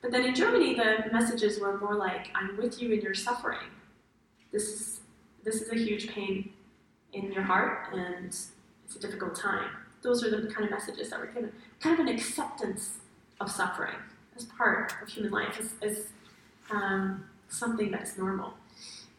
[0.00, 3.68] but then in Germany, the messages were more like, I'm with you in your suffering.
[4.52, 5.00] This is,
[5.44, 6.50] this is a huge pain
[7.12, 9.70] in your heart and it's a difficult time.
[10.02, 11.52] Those are the kind of messages that we're given.
[11.80, 12.98] Kind of an acceptance
[13.40, 13.96] of suffering.
[14.36, 16.06] as part of human life, as, as
[16.70, 18.54] um, something that's normal.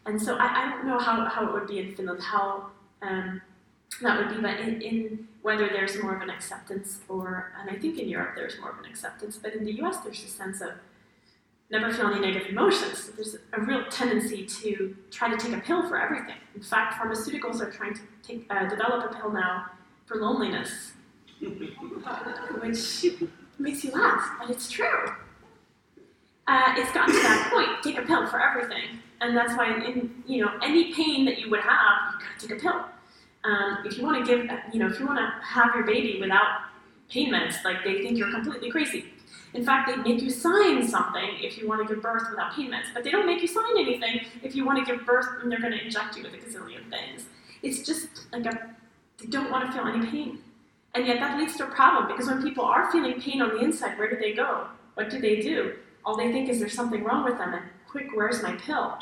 [0.06, 2.66] And so I, I don't know how, how it would be in Finland, how
[3.02, 3.40] um,
[4.02, 7.80] that would be, but in, in whether there's more of an acceptance or, and I
[7.80, 10.60] think in Europe there's more of an acceptance, but in the US there's a sense
[10.60, 10.72] of
[11.70, 13.10] never feel any negative emotions.
[13.14, 16.36] There's a real tendency to try to take a pill for everything.
[16.54, 19.66] In fact, pharmaceuticals are trying to take, uh, develop a pill now
[20.06, 20.92] for loneliness,
[21.40, 23.04] which
[23.58, 25.06] makes you laugh, but it's true.
[26.48, 27.82] Uh, it's gotten to that point.
[27.84, 31.48] Take a pill for everything, and that's why, in, you know, any pain that you
[31.50, 32.84] would have, you gotta take a pill.
[33.44, 36.18] Um, if you want to give, you know, if you want to have your baby
[36.20, 36.62] without
[37.08, 39.06] pain meds, like they think you're completely crazy.
[39.52, 42.70] In fact, they make you sign something if you want to give birth without pain
[42.70, 45.50] meds, but they don't make you sign anything if you want to give birth and
[45.50, 47.24] they're going to inject you with a gazillion things.
[47.62, 48.70] It's just like a,
[49.18, 50.38] they don't want to feel any pain.
[50.94, 53.60] And yet that leads to a problem because when people are feeling pain on the
[53.60, 54.66] inside, where do they go?
[54.94, 55.74] What do they do?
[56.04, 58.98] All they think is there's something wrong with them and quick, where's my pill?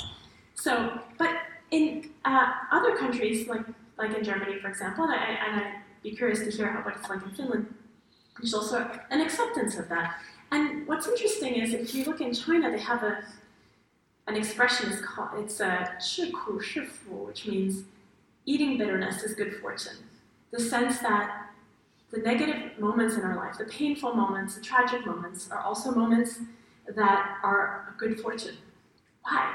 [0.55, 1.37] So, but
[1.71, 3.65] in uh, other countries, like
[3.98, 6.98] like in Germany, for example, and, I, and I'd be curious to hear how what
[6.98, 7.74] it's like in Finland,
[8.38, 10.16] there's also an acceptance of that.
[10.52, 13.24] And what's interesting is if you look in China, they have a
[14.26, 17.84] an expression is called it's a 吃苦是福, which means
[18.46, 19.98] eating bitterness is good fortune.
[20.52, 21.50] The sense that
[22.12, 26.40] the negative moments in our life, the painful moments, the tragic moments, are also moments
[26.88, 28.58] that are a good fortune.
[29.24, 29.54] Why?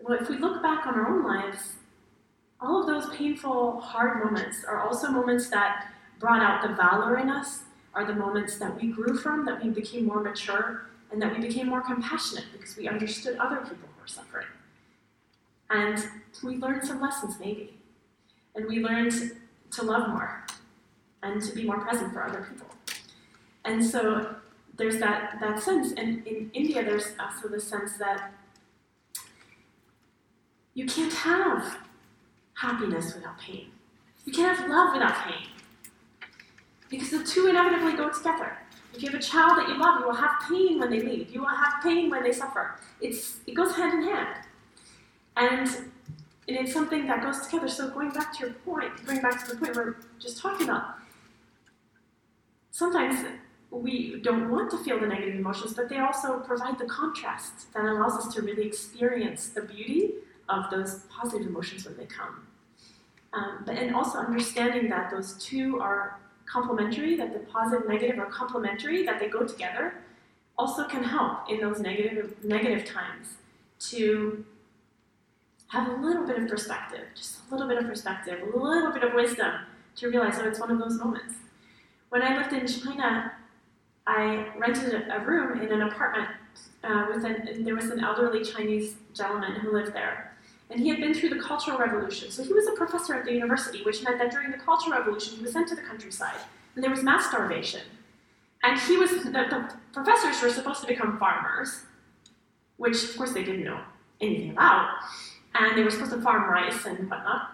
[0.00, 1.74] Well, if we look back on our own lives,
[2.61, 7.29] all of those painful, hard moments are also moments that brought out the valor in
[7.29, 7.63] us,
[7.95, 11.45] are the moments that we grew from, that we became more mature, and that we
[11.45, 14.45] became more compassionate because we understood other people who were suffering.
[15.71, 16.05] And
[16.43, 17.77] we learned some lessons, maybe.
[18.55, 19.13] And we learned
[19.71, 20.45] to love more
[21.23, 22.67] and to be more present for other people.
[23.65, 24.35] And so
[24.77, 25.93] there's that, that sense.
[25.93, 28.33] And in India, there's also the sense that
[30.73, 31.77] you can't have
[32.61, 33.71] happiness without pain.
[34.25, 35.47] You can't have love without pain.
[36.89, 38.57] Because the two inevitably go together.
[38.93, 41.33] If you have a child that you love, you will have pain when they leave.
[41.33, 42.79] You will have pain when they suffer.
[42.99, 44.45] It's, it goes hand in hand.
[45.37, 45.67] And,
[46.47, 47.67] and it's something that goes together.
[47.67, 50.97] So going back to your point, going back to the point we're just talking about,
[52.71, 53.25] sometimes
[53.71, 57.85] we don't want to feel the negative emotions, but they also provide the contrast that
[57.85, 60.11] allows us to really experience the beauty
[60.49, 62.45] of those positive emotions when they come.
[63.33, 68.19] Um, but and also understanding that those two are complementary, that the positive and negative
[68.19, 69.93] are complementary, that they go together,
[70.57, 73.35] also can help in those negative negative times
[73.79, 74.45] to
[75.69, 79.03] have a little bit of perspective, just a little bit of perspective, a little bit
[79.03, 79.61] of wisdom
[79.95, 81.35] to realize, oh, it's one of those moments.
[82.09, 83.31] When I lived in China,
[84.05, 86.27] I rented a room in an apartment
[86.83, 90.35] uh, with an, there was an elderly Chinese gentleman who lived there.
[90.71, 92.31] And he had been through the Cultural Revolution.
[92.31, 95.35] So he was a professor at the university, which meant that during the Cultural Revolution,
[95.35, 96.39] he was sent to the countryside.
[96.75, 97.81] And there was mass starvation.
[98.63, 101.83] And he was, the, the professors were supposed to become farmers,
[102.77, 103.81] which of course they didn't know
[104.21, 104.91] anything about.
[105.55, 107.49] And they were supposed to farm rice and whatnot.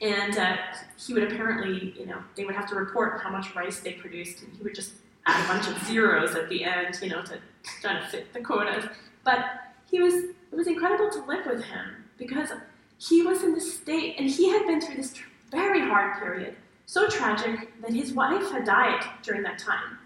[0.00, 0.56] And uh,
[0.96, 4.42] he would apparently, you know, they would have to report how much rice they produced,
[4.42, 4.94] and he would just
[5.26, 7.38] add a bunch of zeros at the end, you know, to
[7.80, 8.84] try to fit the quotas.
[9.22, 9.44] But
[9.88, 10.14] he was
[10.52, 12.50] it was incredible to live with him because
[12.98, 15.14] he was in this state and he had been through this
[15.50, 19.98] very hard period, so tragic that his wife had died during that time.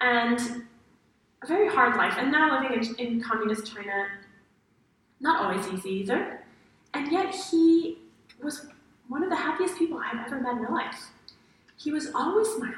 [0.00, 0.64] And
[1.42, 4.06] a very hard life, and now living in, in communist China,
[5.20, 6.44] not always easy either.
[6.94, 7.98] And yet he
[8.42, 8.66] was
[9.08, 11.10] one of the happiest people I've ever met in my life.
[11.76, 12.76] He was always smiling.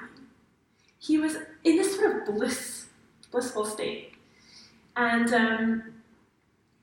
[0.99, 2.87] He was in this sort of bliss,
[3.31, 4.15] blissful state.
[4.97, 5.83] And um,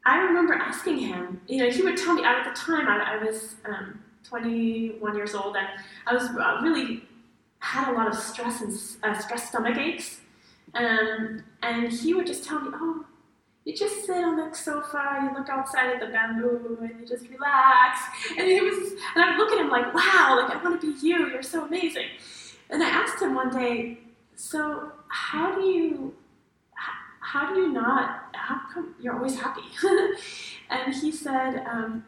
[0.05, 3.23] I remember asking him, you know, he would tell me, at the time I, I
[3.23, 5.67] was um, 21 years old and
[6.05, 7.03] I was uh, really
[7.59, 8.71] had a lot of stress and
[9.03, 10.21] uh, stress stomach aches.
[10.75, 13.05] Um, and he would just tell me, oh,
[13.63, 17.27] you just sit on the sofa, you look outside at the bamboo, and you just
[17.29, 17.99] relax.
[18.37, 20.93] And he was, and I would look at him like, wow, like I want to
[20.93, 21.29] be you.
[21.29, 22.07] You're so amazing.
[22.69, 23.99] And I asked him one day,
[24.35, 26.13] so how do you
[27.25, 29.63] how do you not, how come you're always happy?
[30.69, 32.05] and he said, um,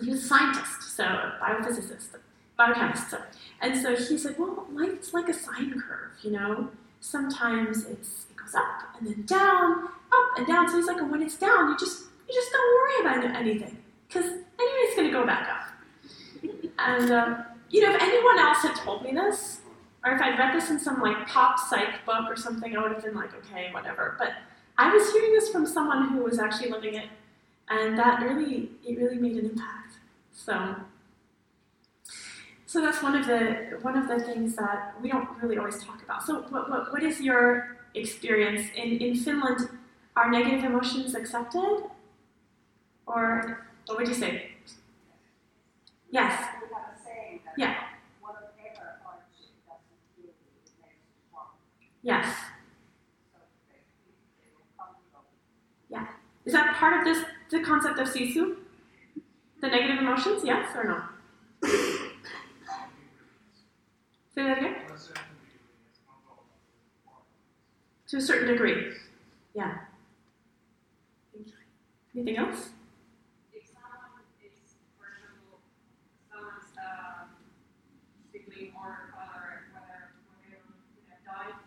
[0.00, 2.16] he was a scientist, so a biophysicist,
[2.56, 3.10] biochemist.
[3.10, 3.18] So.
[3.60, 6.70] And so he said, well, life's like a sine curve, you know?
[7.00, 10.68] Sometimes it's, it goes up and then down, up and down.
[10.68, 13.76] So he's like, when it's down, you just, you just don't worry about anything
[14.06, 16.50] because anyway, it's going to go back up.
[16.78, 19.60] and, um, you know, if anyone else had told me this,
[20.04, 22.92] or if I'd read this in some like pop psych book or something, I would
[22.92, 24.16] have been like, okay, whatever.
[24.18, 24.30] But
[24.76, 27.08] I was hearing this from someone who was actually living it,
[27.68, 29.94] and that really, it really made an impact.
[30.32, 30.76] So,
[32.66, 36.02] so that's one of the one of the things that we don't really always talk
[36.02, 36.22] about.
[36.24, 39.68] So, what, what, what is your experience in in Finland?
[40.16, 41.84] Are negative emotions accepted,
[43.06, 44.52] or what would you say?
[46.10, 46.38] Yes.
[46.62, 47.74] We have a saying that Yeah.
[48.20, 51.50] whatever hardship doesn't kill you, it makes you strong.
[52.04, 52.26] Yes.
[55.90, 55.98] Go.
[56.44, 58.56] Is that part of this the concept of sisu?
[59.60, 61.68] The negative emotions, yes or no?
[64.34, 64.74] Say that again?
[68.08, 68.92] To a certain degree.
[69.54, 69.78] Yeah.
[72.14, 72.68] Anything else?
[73.52, 75.58] if someone is, for example,
[76.30, 77.26] someone's uh,
[78.30, 80.62] sibling or father, whether whether
[80.94, 81.58] you know, died,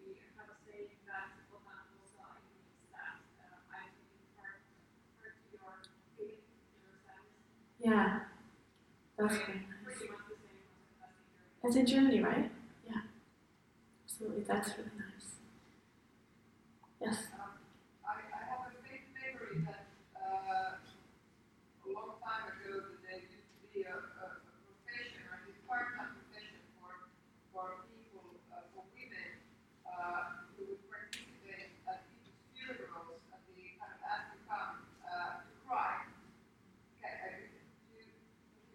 [0.00, 4.64] we have a saying that what that also means that uh, I think hurt
[5.20, 5.84] hurt your
[6.16, 6.40] feeling,
[6.80, 7.28] your sense.
[7.28, 7.36] Yeah.
[7.36, 7.36] That's very nice.
[7.36, 9.64] Pretty much the same as in
[11.62, 12.50] That's in Germany, right?
[12.88, 13.00] Yeah.
[14.04, 14.44] Absolutely.
[14.44, 15.28] That's really nice.
[17.00, 17.16] Yes.
[18.04, 23.48] I, I have a vague memory that uh, a long time ago that there used
[23.60, 27.08] to be a, a, a profession, or a part-time profession for
[27.52, 29.40] for people, uh, for women
[29.88, 34.74] uh, who would participate at people's funerals and they kind of asked to come
[35.04, 36.04] uh, to cry.
[37.00, 37.28] Okay, I,
[37.92, 38.04] you,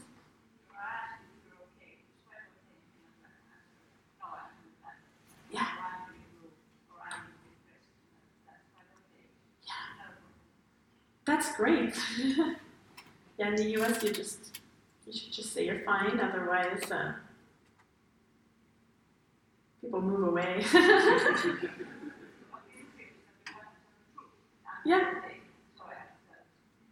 [5.52, 5.66] Yeah.
[11.24, 11.94] That's great.
[13.38, 14.60] yeah, in the US, you just
[15.06, 16.20] you should just say you're fine.
[16.20, 17.12] Otherwise, uh,
[19.90, 20.64] people move away.
[24.84, 25.10] yeah,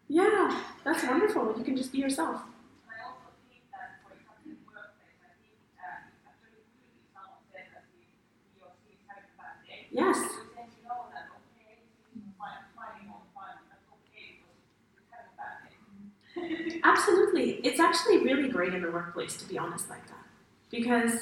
[0.08, 1.54] yeah, that's wonderful.
[1.58, 2.40] You can just be yourself.
[2.88, 7.04] I also think that, for example, in workplace, I think uh, it's actually good if
[7.12, 9.88] someone says that he, he or she is having a bad day.
[9.92, 11.84] Yes, Because then you know that, okay,
[12.16, 14.56] he's fine, fighting all the time, that's okay, because
[14.96, 16.80] he's having a bad day.
[16.88, 17.60] absolutely.
[17.68, 20.24] It's actually really great in the workplace to be honest like that,
[20.72, 21.20] because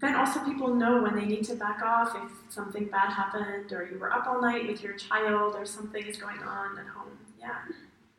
[0.00, 3.88] then also people know when they need to back off if something bad happened or
[3.90, 7.18] you were up all night with your child or something is going on at home.
[7.40, 7.56] Yeah,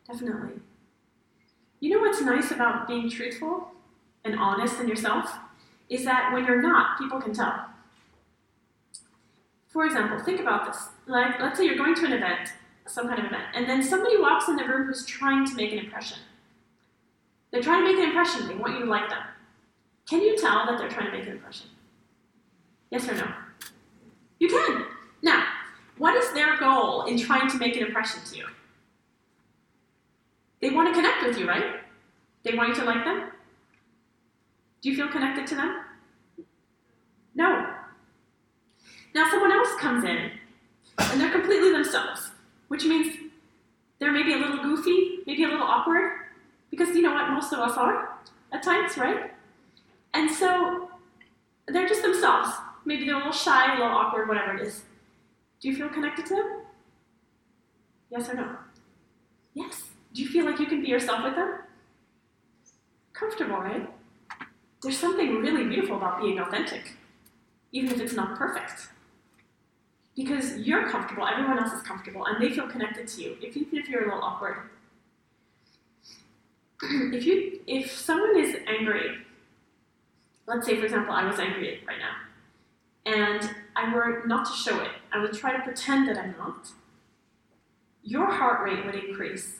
[0.06, 0.60] definitely.
[1.80, 3.68] You know what's nice about being truthful
[4.24, 5.34] and honest in yourself
[5.88, 7.66] is that when you're not, people can tell.
[9.68, 10.88] For example, think about this.
[11.06, 12.50] Like, let's say you're going to an event,
[12.86, 15.72] some kind of event, and then somebody walks in the room who's trying to make
[15.72, 16.18] an impression.
[17.50, 18.46] They're trying to make an impression.
[18.46, 19.22] They want you to like them.
[20.10, 21.68] Can you tell that they're trying to make an impression?
[22.90, 23.28] Yes or no?
[24.40, 24.84] You can.
[25.22, 25.44] Now,
[25.98, 28.46] what is their goal in trying to make an impression to you?
[30.60, 31.76] They want to connect with you, right?
[32.42, 33.30] They want you to like them?
[34.82, 35.84] Do you feel connected to them?
[37.36, 37.72] No.
[39.14, 40.32] Now, someone else comes in
[40.98, 42.32] and they're completely themselves,
[42.66, 43.16] which means
[44.00, 46.10] they're maybe a little goofy, maybe a little awkward,
[46.68, 48.18] because you know what most of us are
[48.52, 49.34] at times, right?
[50.14, 50.90] And so
[51.68, 52.50] they're just themselves.
[52.84, 54.82] Maybe they're a little shy, a little awkward, whatever it is.
[55.60, 56.62] Do you feel connected to them?
[58.10, 58.56] Yes or no?
[59.54, 59.82] Yes.
[60.14, 61.60] Do you feel like you can be yourself with them?
[63.12, 63.88] Comfortable, right?
[64.82, 66.96] There's something really beautiful about being authentic,
[67.72, 68.88] even if it's not perfect.
[70.16, 73.88] Because you're comfortable, everyone else is comfortable, and they feel connected to you, even if
[73.88, 74.56] you're a little awkward.
[76.82, 79.18] if you if someone is angry,
[80.50, 82.16] let's say for example I was angry right now,
[83.06, 86.68] and I were not to show it, I would try to pretend that I'm not,
[88.02, 89.56] your heart rate would increase.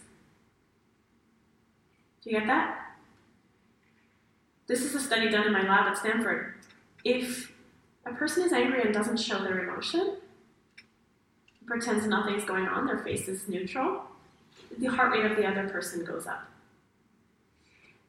[2.22, 2.96] Do you get that?
[4.66, 6.54] This is a study done in my lab at Stanford.
[7.04, 7.52] If
[8.04, 10.16] a person is angry and doesn't show their emotion,
[11.66, 14.02] pretends nothing's going on, their face is neutral,
[14.78, 16.48] the heart rate of the other person goes up.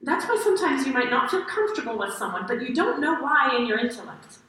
[0.04, 3.56] That's why sometimes you might not feel comfortable with someone, but you don't know why
[3.58, 4.40] in your intellect.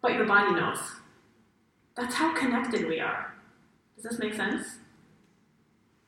[0.00, 0.78] But your body knows.
[1.94, 3.34] That's how connected we are.
[3.96, 4.78] Does this make sense?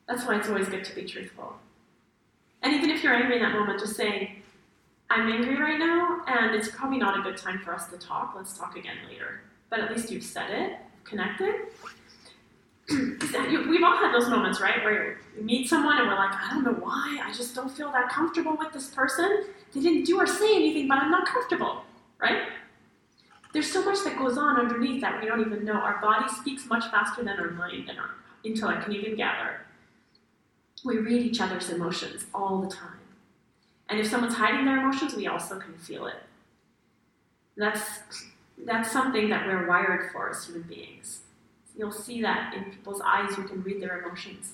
[0.07, 1.53] That's why it's always good to be truthful.
[2.63, 4.41] And even if you're angry in that moment, just saying,
[5.09, 8.33] I'm angry right now, and it's probably not a good time for us to talk.
[8.35, 9.41] Let's talk again later.
[9.69, 11.55] But at least you've said it, connected.
[12.91, 16.63] We've all had those moments, right, where you meet someone and we're like, I don't
[16.63, 19.45] know why, I just don't feel that comfortable with this person.
[19.73, 21.83] They didn't do or say anything, but I'm not comfortable,
[22.19, 22.43] right?
[23.53, 25.73] There's so much that goes on underneath that we don't even know.
[25.73, 28.11] Our body speaks much faster than our mind and our
[28.43, 29.61] intellect can even gather.
[30.83, 32.99] We read each other's emotions all the time.
[33.89, 36.23] And if someone's hiding their emotions, we also can feel it.
[37.57, 37.99] That's,
[38.65, 41.19] that's something that we're wired for as human beings.
[41.81, 44.51] You'll see that in people's eyes, you can read their emotions.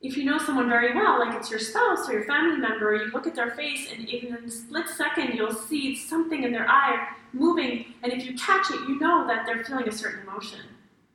[0.00, 3.10] If you know someone very well, like it's your spouse or your family member, you
[3.10, 6.68] look at their face, and even in a split second, you'll see something in their
[6.70, 10.60] eye moving, and if you catch it, you know that they're feeling a certain emotion,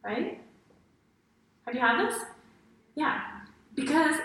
[0.03, 0.41] right?
[1.65, 2.21] Have you had this?
[2.95, 3.21] Yeah.
[3.75, 4.17] Because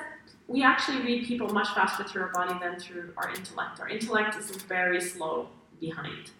[0.48, 3.78] we actually read people much faster through our body than through our intellect.
[3.78, 6.32] Our intellect is very slow behind.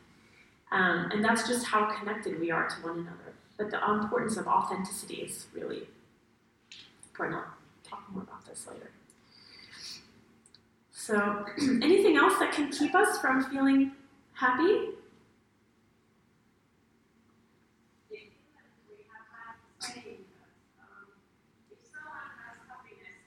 [0.73, 3.34] Um, and that's just how connected we are to one another.
[3.57, 5.87] But the importance of authenticity is really
[7.09, 7.39] important.
[7.39, 8.91] I'll talk more about this later.
[10.91, 11.45] So,
[11.83, 13.93] anything else that can keep us from feeling
[14.33, 14.91] happy?
[18.11, 20.51] we have had saying that
[20.81, 21.07] um,
[21.71, 23.21] if someone has happiness,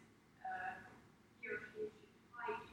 [0.43, 0.89] uh,
[1.39, 2.71] he or she should hide it.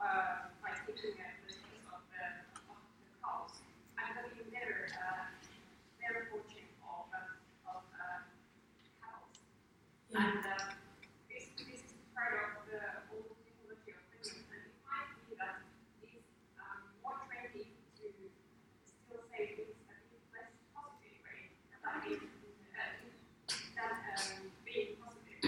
[0.03, 2.23] uh, by taking a the piece of the,
[2.67, 3.55] of the cows,
[3.95, 5.31] I'm looking their, uh,
[6.01, 8.21] their fortune of, uh, of uh,
[9.01, 9.33] cows.
[10.11, 10.19] Yeah.
[10.21, 10.77] And uh,
[11.31, 12.81] this, this is part of the
[13.13, 15.63] old mythology of Finland, and it might be that
[16.05, 16.29] it's
[16.61, 18.05] um, more trendy to
[18.85, 21.49] still say things a bit less positive way
[21.81, 22.29] than being,
[22.77, 22.93] uh,
[23.73, 25.41] than um, being positive.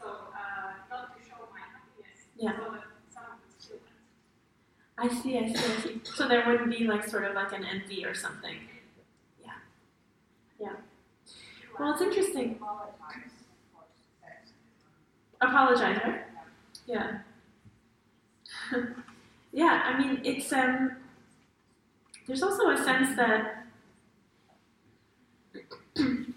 [0.00, 2.56] So uh, not to show my happiness, Yeah.
[2.56, 3.92] so that someone would steal it.
[4.96, 6.00] I see, I see, I see.
[6.04, 8.56] So there wouldn't be like sort of like an envy or something.
[9.42, 9.52] Yeah.
[10.60, 10.72] Yeah.
[11.78, 12.56] Well, it's interesting.
[12.60, 13.30] Apologize.
[15.40, 16.20] Apologize, right?
[16.86, 17.18] Yeah.
[19.52, 20.96] yeah, I mean, it's, um,
[22.26, 23.66] there's also a sense that
[25.96, 26.34] you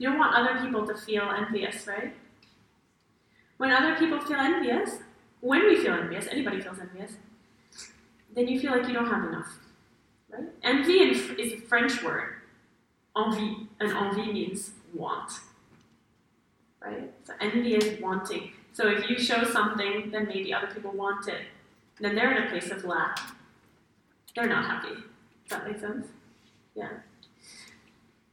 [0.00, 2.14] don't want other people to feel envious, right?
[3.58, 4.98] When other people feel envious,
[5.40, 7.12] when we feel envious, anybody feels envious,
[8.36, 9.48] then you feel like you don't have enough,
[10.30, 10.44] right?
[10.62, 12.34] Envy is a French word,
[13.16, 15.32] envie, and envie means want,
[16.80, 17.10] right?
[17.24, 18.52] So envy is wanting.
[18.72, 21.40] So if you show something, then maybe other people want it.
[21.98, 23.18] Then they're in a place of lack.
[24.34, 24.94] They're not happy.
[25.48, 26.06] Does that make sense?
[26.74, 26.90] Yeah.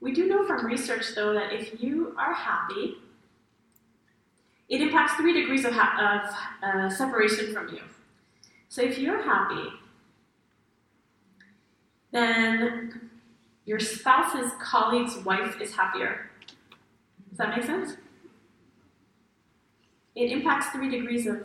[0.02, 2.96] We do know from research, though, that if you are happy,
[4.68, 6.26] it impacts three degrees of, ha-
[6.62, 7.80] of uh, separation from you.
[8.68, 9.70] So if you're happy,
[12.14, 13.10] then
[13.66, 16.30] your spouse's colleague's wife is happier.
[17.30, 17.98] Does that make sense?
[20.16, 21.44] It impacts three degrees of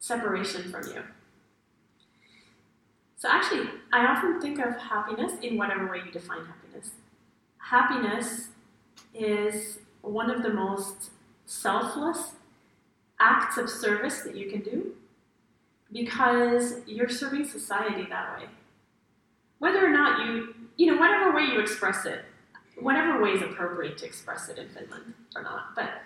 [0.00, 1.02] separation from you.
[3.18, 6.92] So, actually, I often think of happiness in whatever way you define happiness.
[7.58, 8.48] Happiness
[9.12, 11.10] is one of the most
[11.44, 12.32] selfless
[13.20, 14.94] acts of service that you can do
[15.92, 18.46] because you're serving society that way.
[19.58, 22.24] Whether or not you, you know, whatever way you express it,
[22.80, 26.02] whatever way is appropriate to express it in Finland or not, but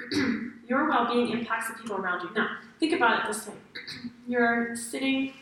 [0.68, 2.30] your well being impacts the people around you.
[2.34, 3.54] Now, think about it this way
[4.28, 5.32] you're sitting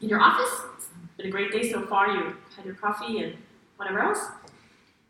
[0.00, 3.36] in your office, it's been a great day so far, you had your coffee and
[3.76, 4.26] whatever else.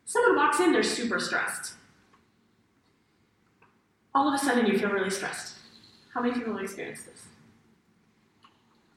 [0.05, 1.74] Someone walks in, they're super stressed.
[4.14, 5.57] All of a sudden, you feel really stressed.
[6.12, 7.22] How many people have experienced this?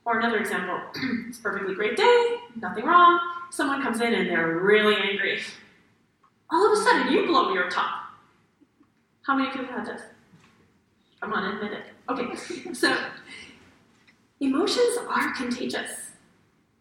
[0.07, 0.79] Or another example,
[1.27, 3.19] it's a perfectly great day, nothing wrong.
[3.51, 5.41] Someone comes in and they're really angry.
[6.49, 8.05] All of a sudden, you blow your top.
[9.23, 10.01] How many people have had this?
[11.19, 11.83] Come on, admit it.
[12.07, 12.97] Okay, so
[14.39, 16.11] emotions are contagious.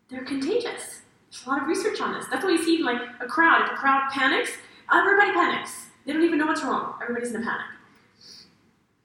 [0.08, 1.00] They're contagious.
[1.32, 2.26] There's a lot of research on this.
[2.30, 3.62] That's why you see like a crowd.
[3.64, 4.52] If a crowd panics,
[4.94, 5.86] everybody panics.
[6.04, 6.94] They don't even know what's wrong.
[7.02, 7.66] Everybody's in a panic.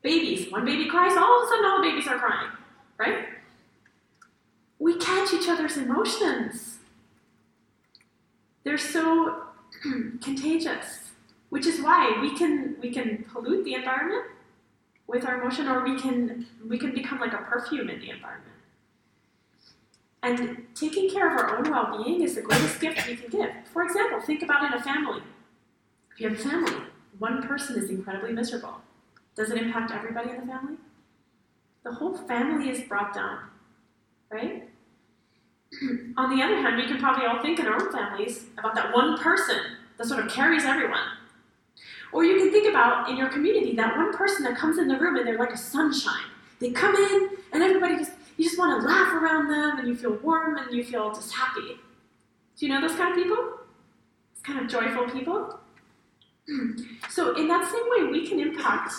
[0.04, 2.52] Babies, one baby cries, all of a sudden all the babies are crying,
[3.00, 3.31] right?
[4.82, 6.80] We catch each other's emotions.
[8.64, 9.44] They're so
[10.24, 11.12] contagious,
[11.50, 14.26] which is why we can we can pollute the environment
[15.06, 18.58] with our emotion, or we can we can become like a perfume in the environment.
[20.24, 23.52] And taking care of our own well-being is the greatest gift we can give.
[23.72, 25.22] For example, think about in a family.
[26.12, 26.88] If you have a family,
[27.20, 28.82] one person is incredibly miserable.
[29.36, 30.78] Does it impact everybody in the family?
[31.84, 33.42] The whole family is brought down,
[34.32, 34.71] right?
[36.18, 38.94] On the other hand, we can probably all think in our own families about that
[38.94, 39.58] one person
[39.98, 41.00] that sort of carries everyone.
[42.12, 44.98] Or you can think about in your community that one person that comes in the
[44.98, 46.26] room and they're like a sunshine.
[46.60, 49.96] They come in and everybody just you just want to laugh around them and you
[49.96, 51.78] feel warm and you feel just happy.
[52.58, 53.38] Do you know those kind of people?
[53.38, 55.60] Those kind of joyful people?
[57.10, 58.94] So in that same way we can impact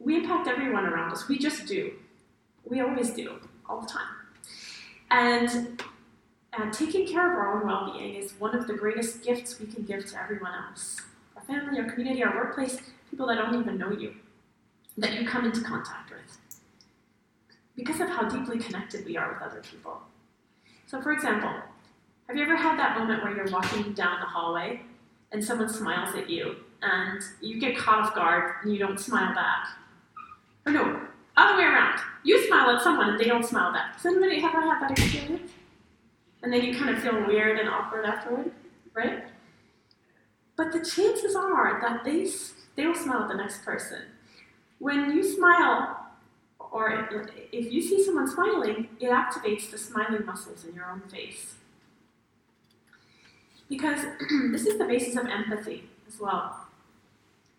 [0.00, 1.28] we impact everyone around us.
[1.28, 1.92] We just do.
[2.64, 4.19] We always do, all the time.
[5.10, 5.82] And
[6.52, 9.66] uh, taking care of our own well being is one of the greatest gifts we
[9.66, 11.00] can give to everyone else
[11.36, 12.78] our family, our community, our workplace,
[13.10, 14.14] people that don't even know you,
[14.98, 16.20] that you come into contact with.
[17.76, 20.00] Because of how deeply connected we are with other people.
[20.86, 21.52] So, for example,
[22.26, 24.82] have you ever had that moment where you're walking down the hallway
[25.32, 29.34] and someone smiles at you and you get caught off guard and you don't smile
[29.34, 29.68] back?
[30.66, 31.00] Or no,
[31.36, 32.00] other way around.
[32.22, 33.94] You smile at someone and they don't smile back.
[33.94, 35.52] Has anybody ever had that experience?
[36.42, 38.52] And then you kind of feel weird and awkward afterward,
[38.94, 39.24] right?
[40.56, 42.28] But the chances are that they,
[42.76, 44.02] they will smile at the next person.
[44.78, 46.06] When you smile,
[46.58, 47.08] or
[47.52, 51.54] if you see someone smiling, it activates the smiling muscles in your own face.
[53.68, 54.00] Because
[54.50, 56.59] this is the basis of empathy as well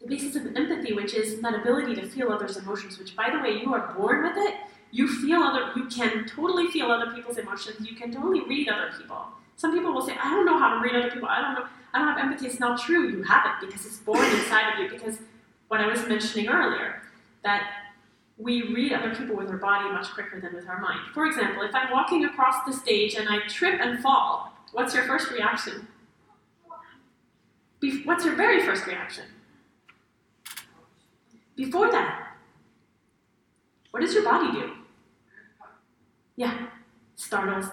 [0.02, 3.40] the basis of empathy, which is that ability to feel others' emotions, which by the
[3.40, 4.56] way, you are born with it.
[4.92, 7.88] You feel other you can totally feel other people's emotions.
[7.88, 9.26] You can totally read other people.
[9.56, 11.66] Some people will say, I don't know how to read other people, I don't know,
[11.94, 12.48] I don't have empathy.
[12.48, 13.10] It's not true.
[13.10, 15.20] You have it because it's born inside of you, because
[15.68, 17.04] what I was mentioning earlier,
[17.44, 17.70] that
[18.38, 21.00] we read other people with our body much quicker than with our mind.
[21.14, 25.04] For example, if I'm walking across the stage and I trip and fall, what's your
[25.04, 25.88] first reaction?
[28.04, 29.26] What's your very first reaction?
[31.62, 32.38] Before that,
[33.92, 34.72] what does your body do?
[36.36, 36.70] Yeah,
[37.16, 37.66] startles,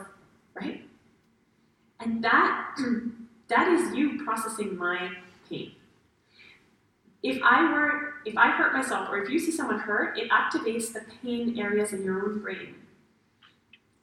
[0.53, 0.84] right?
[1.99, 2.76] And that
[3.49, 5.12] that is you processing my
[5.49, 5.72] pain.
[7.22, 10.93] If I were if I hurt myself or if you see someone hurt, it activates
[10.93, 12.74] the pain areas in your own brain.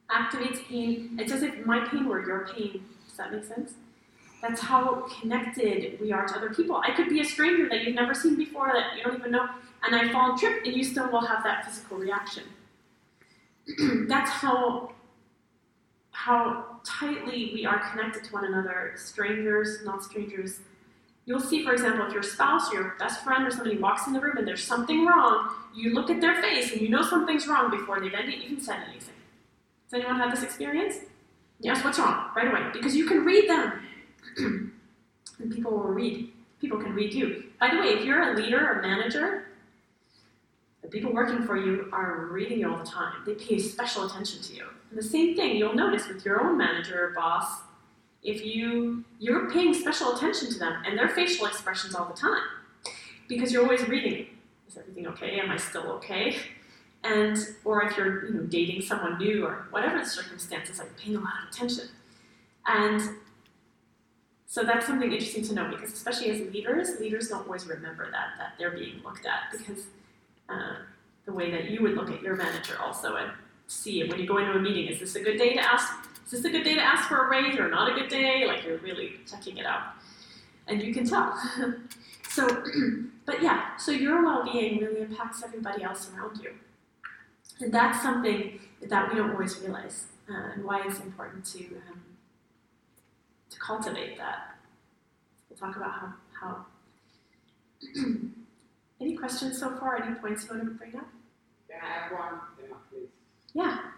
[0.09, 1.15] Activates pain.
[1.19, 2.83] It's as if my pain were your pain.
[3.07, 3.73] Does that make sense?
[4.41, 6.77] That's how connected we are to other people.
[6.77, 9.47] I could be a stranger that you've never seen before, that you don't even know,
[9.83, 12.43] and I fall and trip, and you still will have that physical reaction.
[14.07, 14.91] That's how
[16.11, 20.59] how tightly we are connected to one another, strangers, not strangers.
[21.25, 24.13] You'll see, for example, if your spouse or your best friend or somebody walks in
[24.13, 27.47] the room and there's something wrong, you look at their face and you know something's
[27.47, 29.15] wrong before they've even said anything.
[29.91, 30.95] Has anyone had this experience?
[31.59, 32.29] Yes, what's wrong?
[32.35, 32.69] Right away.
[32.71, 33.81] Because you can read them.
[35.39, 36.31] and people will read.
[36.61, 37.45] People can read you.
[37.59, 39.44] By the way, if you're a leader or manager,
[40.85, 43.13] the people working for you are reading you all the time.
[43.25, 44.65] They pay special attention to you.
[44.89, 47.61] And the same thing you'll notice with your own manager or boss.
[48.21, 52.43] If you you're paying special attention to them and their facial expressions all the time,
[53.27, 54.27] because you're always reading.
[54.67, 55.39] Is everything okay?
[55.39, 56.37] Am I still okay?
[57.03, 61.15] And or if you're you know dating someone new or whatever the circumstances, like paying
[61.15, 61.85] a lot of attention.
[62.67, 63.01] And
[64.45, 68.37] so that's something interesting to know because especially as leaders, leaders don't always remember that
[68.37, 69.85] that they're being looked at because
[70.49, 70.75] uh,
[71.25, 73.31] the way that you would look at your manager also and
[73.67, 74.87] see it when you go into a meeting.
[74.87, 75.91] Is this a good day to ask?
[76.25, 78.45] Is this a good day to ask for a raise or not a good day?
[78.45, 79.93] Like you're really checking it out,
[80.67, 81.37] and you can tell.
[82.29, 82.47] so,
[83.25, 86.51] but yeah, so your well-being really impacts everybody else around you,
[87.59, 92.01] and that's something that we don't always realize, uh, and why it's important to um,
[93.49, 94.57] to cultivate that.
[95.49, 96.65] We'll talk about how how.
[99.01, 100.01] Any questions so far?
[100.01, 101.07] Any points you want to bring up?
[101.69, 103.09] Can I have one, Emma, please?
[103.53, 103.91] Yeah.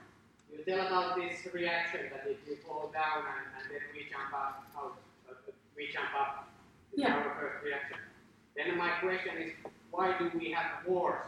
[0.51, 4.33] You tell about this reaction that if you fall down and, and then we jump
[4.33, 4.97] up, out,
[5.29, 5.33] uh,
[5.75, 6.49] we jump up.
[6.93, 7.15] It's Yeah.
[7.15, 7.97] our first reaction.
[8.55, 9.51] Then my question is,
[9.91, 11.25] why do we have wars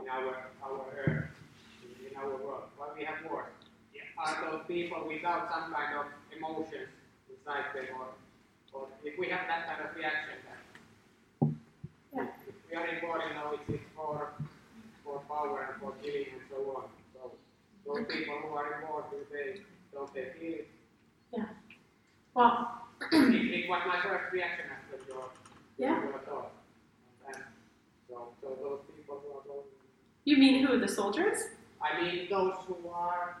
[0.00, 1.28] in our our earth,
[2.08, 2.64] in our world?
[2.76, 3.52] Why we have wars?
[4.16, 6.88] Are those people without some kind of emotions
[7.28, 8.08] inside them or,
[8.72, 10.62] or if we have that kind of reaction that
[12.74, 12.80] Yeah.
[12.90, 14.32] if we are in war, you know, it's, it's for,
[15.04, 16.84] for power and for killing and so on.
[17.14, 17.32] So
[17.86, 19.60] those people who are in war, do they,
[19.92, 20.68] don't they feel it?
[22.34, 25.24] Well, it, it was my first reaction after your,
[25.78, 26.02] yeah.
[26.02, 26.50] your talk.
[27.28, 27.42] And
[28.08, 29.66] so, so those people who are going,
[30.24, 30.80] You mean who?
[30.80, 31.38] The soldiers?
[31.80, 33.36] I mean those who are,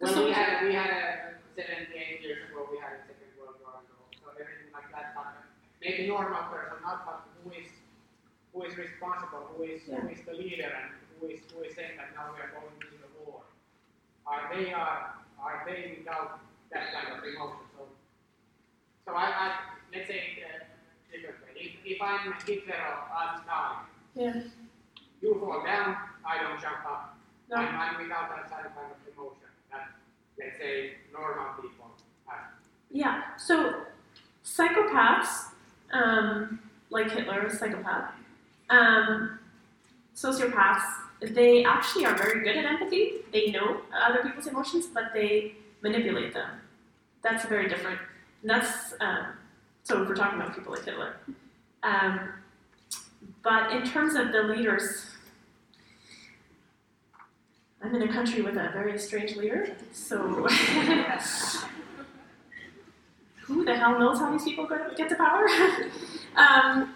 [0.00, 3.56] The well, we had, we had a 78 years ago, we had a Second World
[3.62, 5.14] War and all, so everything like that,
[5.82, 7.68] maybe normal person, not but who is,
[8.52, 11.96] who is responsible, who is, who is the leader and who is, who is saying
[11.96, 13.42] that now we are going into the war.
[14.26, 16.40] Are they, are, are they without
[16.72, 17.64] that kind of emotion?
[17.76, 17.82] So,
[19.06, 19.46] so I, I
[19.94, 21.80] let's say it uh, differently.
[21.84, 24.42] If, if I'm Hitler or I'm Stalin, Yeah.
[25.22, 27.16] you fall down, I don't jump up.
[27.48, 27.56] No.
[27.56, 28.72] I'm, I'm without that kind of
[29.10, 29.88] emotion that,
[30.38, 31.86] let's say, normal people
[32.26, 32.52] have.
[32.92, 33.22] Yeah.
[33.36, 33.82] So
[34.44, 35.49] psychopaths,
[35.92, 36.60] um,
[36.90, 38.12] like Hitler, was a psychopath.
[38.68, 39.38] Um,
[40.14, 40.82] sociopaths,
[41.20, 43.12] they actually are very good at empathy.
[43.32, 46.50] They know other people's emotions, but they manipulate them.
[47.22, 47.98] That's very different.
[48.42, 49.26] And that's um,
[49.82, 51.16] so if we're talking about people like Hitler.
[51.82, 52.30] Um,
[53.42, 55.06] but in terms of the leaders,
[57.82, 60.46] I'm in a country with a very strange leader, so
[63.50, 65.46] who the hell knows how these people get to power?
[66.36, 66.94] um,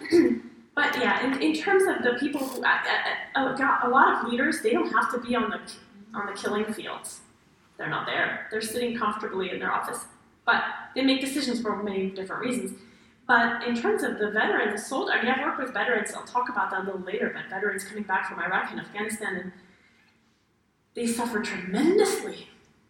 [0.75, 2.77] but yeah, in, in terms of the people who, uh,
[3.35, 5.59] uh, uh, a lot of leaders, they don't have to be on the
[6.17, 7.19] on the killing fields.
[7.77, 8.47] They're not there.
[8.49, 10.05] They're sitting comfortably in their office,
[10.45, 10.63] but
[10.95, 12.79] they make decisions for many different reasons.
[13.27, 15.09] But in terms of the veterans, sold.
[15.09, 16.13] I mean, I've worked with veterans.
[16.13, 17.31] I'll talk about that a little later.
[17.33, 19.51] But veterans coming back from Iraq and Afghanistan, and
[20.93, 22.47] they suffer tremendously.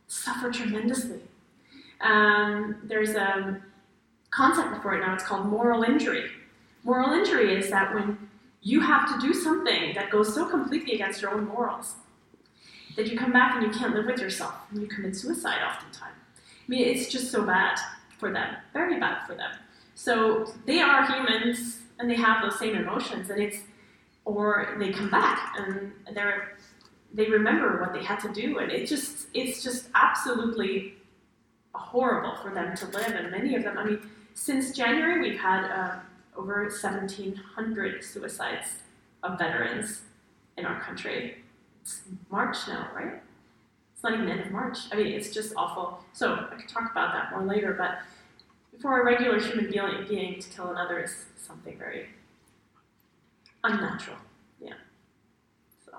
[0.07, 1.21] Suffer tremendously.
[2.01, 3.61] Um, there's a
[4.31, 5.13] concept for it now.
[5.13, 6.29] It's called moral injury.
[6.83, 8.17] Moral injury is that when
[8.61, 11.95] you have to do something that goes so completely against your own morals
[12.95, 16.15] that you come back and you can't live with yourself and you commit suicide oftentimes.
[16.37, 17.77] I mean, it's just so bad
[18.17, 19.51] for them, very bad for them.
[19.93, 23.59] So they are humans and they have those same emotions, and it's
[24.25, 26.57] or they come back and they're
[27.13, 30.95] they remember what they had to do, and it just it's just absolutely
[31.77, 33.09] horrible for them to live.
[33.09, 35.95] And many of them, I mean, since January, we've had uh,
[36.37, 38.67] over 1,700 suicides
[39.23, 40.01] of veterans
[40.57, 41.37] in our country.
[41.81, 43.21] It's March now, right?
[43.93, 44.77] It's not even end of March.
[44.91, 45.99] I mean, it's just awful.
[46.13, 47.99] So I could talk about that more later, but
[48.81, 52.09] for a regular human being, to kill another is something very
[53.63, 54.17] unnatural.
[54.61, 54.73] Yeah.
[55.85, 55.93] So,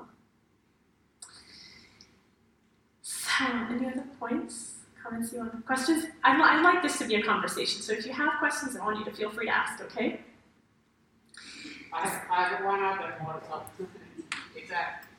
[3.71, 4.76] any other points,
[5.07, 5.67] comments you want?
[5.67, 6.07] Questions?
[6.25, 7.83] I'd, I'd like this to be a conversation.
[7.83, 9.83] So if you have questions, I want you to feel free to ask.
[9.83, 10.21] Okay?
[11.93, 13.41] I have, I have one other more
[14.57, 14.73] it's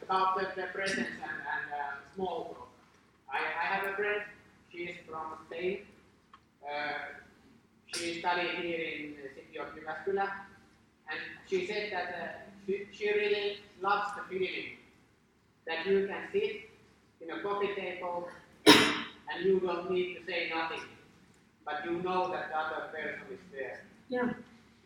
[0.04, 2.68] about the, the presence and, and uh, small talk.
[3.32, 4.22] I, I have a friend,
[4.72, 5.80] she is from Spain.
[6.64, 6.94] Uh,
[7.88, 10.30] she studied here in the city of Jyväskylä,
[11.10, 11.20] and
[11.50, 12.28] she said that uh,
[12.66, 14.78] she, she really loves the feeling
[15.66, 16.70] that you can sit
[17.22, 18.28] in a coffee table
[19.30, 20.82] and you don't need to say nothing,
[21.66, 23.82] but you know that the other person is there.
[24.10, 24.34] Yeah.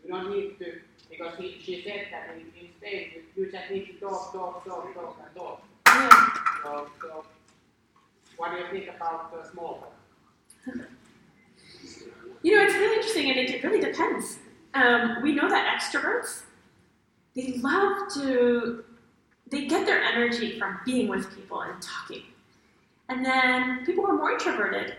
[0.04, 0.80] You don't need to,
[1.10, 4.66] because he, she said that in, in Spain, you, you just need to talk, talk,
[4.66, 5.64] talk, talk, and talk.
[5.88, 6.28] Yeah.
[6.64, 7.26] So, so
[8.38, 9.78] what do you think about uh, small
[10.66, 10.86] talk?
[12.44, 14.40] You know, it's really interesting, and it, it really depends.
[14.74, 16.44] Um, we know that extroverts,
[17.36, 18.84] they love to,
[19.52, 22.24] they get their energy from being with people and talking.
[23.12, 24.96] And then people who are more introverted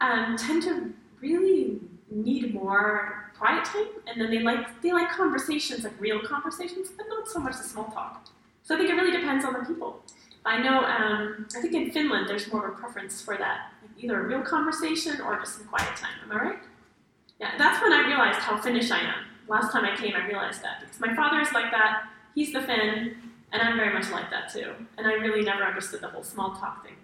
[0.00, 5.82] um, tend to really need more quiet time, and then they like they like conversations,
[5.82, 8.28] like real conversations, but not so much the small talk.
[8.62, 10.00] So I think it really depends on the people.
[10.46, 14.20] I know, um, I think in Finland there's more of a preference for that, either
[14.20, 16.16] a real conversation or just some quiet time.
[16.22, 16.58] Am I right?
[17.40, 19.24] Yeah, that's when I realized how Finnish I am.
[19.48, 22.04] Last time I came, I realized that because my father is like that.
[22.36, 23.16] He's the Finn,
[23.50, 24.74] and I'm very much like that too.
[24.98, 26.94] And I really never understood the whole small talk thing.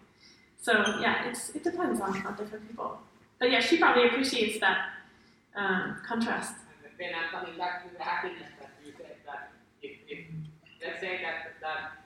[0.61, 2.99] So yeah, it's it depends on, on different people.
[3.39, 4.79] But yeah, she probably appreciates that
[5.57, 6.55] um, contrast.
[6.85, 9.53] And then I'm coming back to the happiness that you said that
[9.83, 10.27] if, if
[10.85, 12.05] let's say that that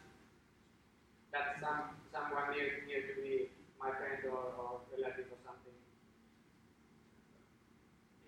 [1.33, 3.51] that some someone near near to me,
[3.83, 5.75] my friend or, or relative or something,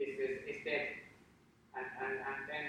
[0.03, 1.01] is is, is dead,
[1.79, 2.66] and, and and then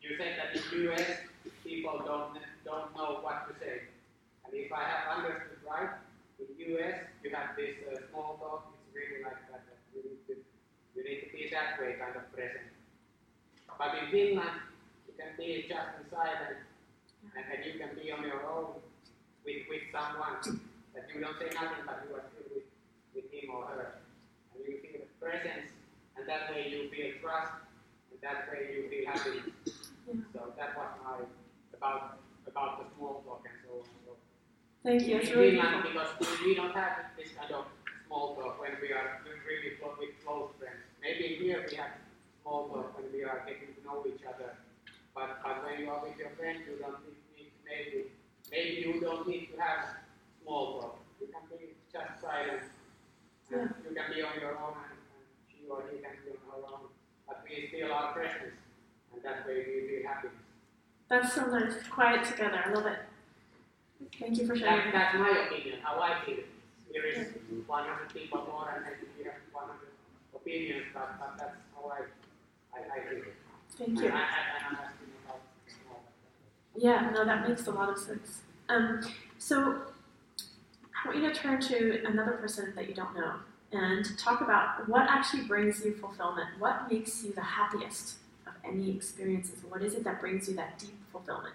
[0.00, 0.62] you said that in
[0.94, 1.26] US
[1.64, 3.90] people don't don't know what to say,
[4.46, 5.98] and if I have understood right,
[6.38, 9.20] in US you have this uh, small talk, it's really
[11.10, 12.70] need to be that way kind of present.
[13.80, 14.60] But in Finland,
[15.08, 16.68] you can be just in silence,
[17.32, 18.76] and then you can be on your own
[19.40, 20.36] with, with someone
[20.92, 22.68] that you don't say nothing, but you are still with,
[23.16, 24.04] with him or her.
[24.52, 25.72] And you feel the presence,
[26.12, 27.56] and that way you feel trust,
[28.12, 29.48] and that way you feel happiness.
[29.64, 30.28] Yeah.
[30.36, 31.24] So that was my
[31.72, 33.88] about about the small talk and so on.
[34.04, 34.12] So
[34.84, 35.16] Thank you.
[35.16, 36.12] in It's really Finland, because
[36.44, 37.64] we, don't have this kind of
[38.04, 40.84] small talk when we are really close with close friends.
[41.00, 41.96] Maybe here we have
[42.42, 44.54] small talk when we are getting know each other.
[45.14, 47.02] But, but when you are with your friends, you don't
[47.34, 48.10] need, maybe
[48.50, 49.80] maybe you don't need to have
[50.42, 50.98] small talk.
[51.20, 52.62] You can be just silent.
[53.50, 56.38] And you can be on your own, and, and she or he can be on
[56.46, 56.86] her own.
[57.26, 58.54] But we still are present,
[59.12, 60.28] and that way we feel happy.
[61.08, 61.74] That's so nice.
[61.90, 62.62] Quiet together.
[62.64, 62.98] I love it.
[64.18, 64.92] Thank you for That, sharing.
[64.92, 66.38] that's my opinion, how I feel.
[66.92, 67.28] There is
[67.66, 69.76] 100 people more and maybe we have 100
[70.34, 72.06] opinions, but, but that's how I,
[72.74, 73.22] I, I feel.
[73.80, 74.12] Thank you.
[76.76, 78.42] Yeah, no, that makes a lot of sense.
[78.68, 79.00] Um,
[79.38, 79.82] so
[81.02, 83.36] I want you to turn to another person that you don't know
[83.72, 86.48] and talk about what actually brings you fulfillment.
[86.58, 88.16] What makes you the happiest
[88.46, 89.64] of any experiences?
[89.66, 91.54] What is it that brings you that deep fulfillment?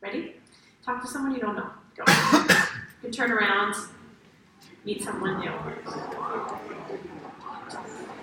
[0.00, 0.36] Ready?
[0.82, 1.70] Talk to someone you don't know.
[1.94, 2.04] Go.
[2.06, 2.54] you
[3.02, 3.74] can turn around,
[4.84, 5.52] meet someone new.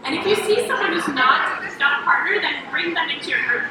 [0.04, 3.40] And if you see someone who's not not a partner, then bring them into your
[3.48, 3.64] group.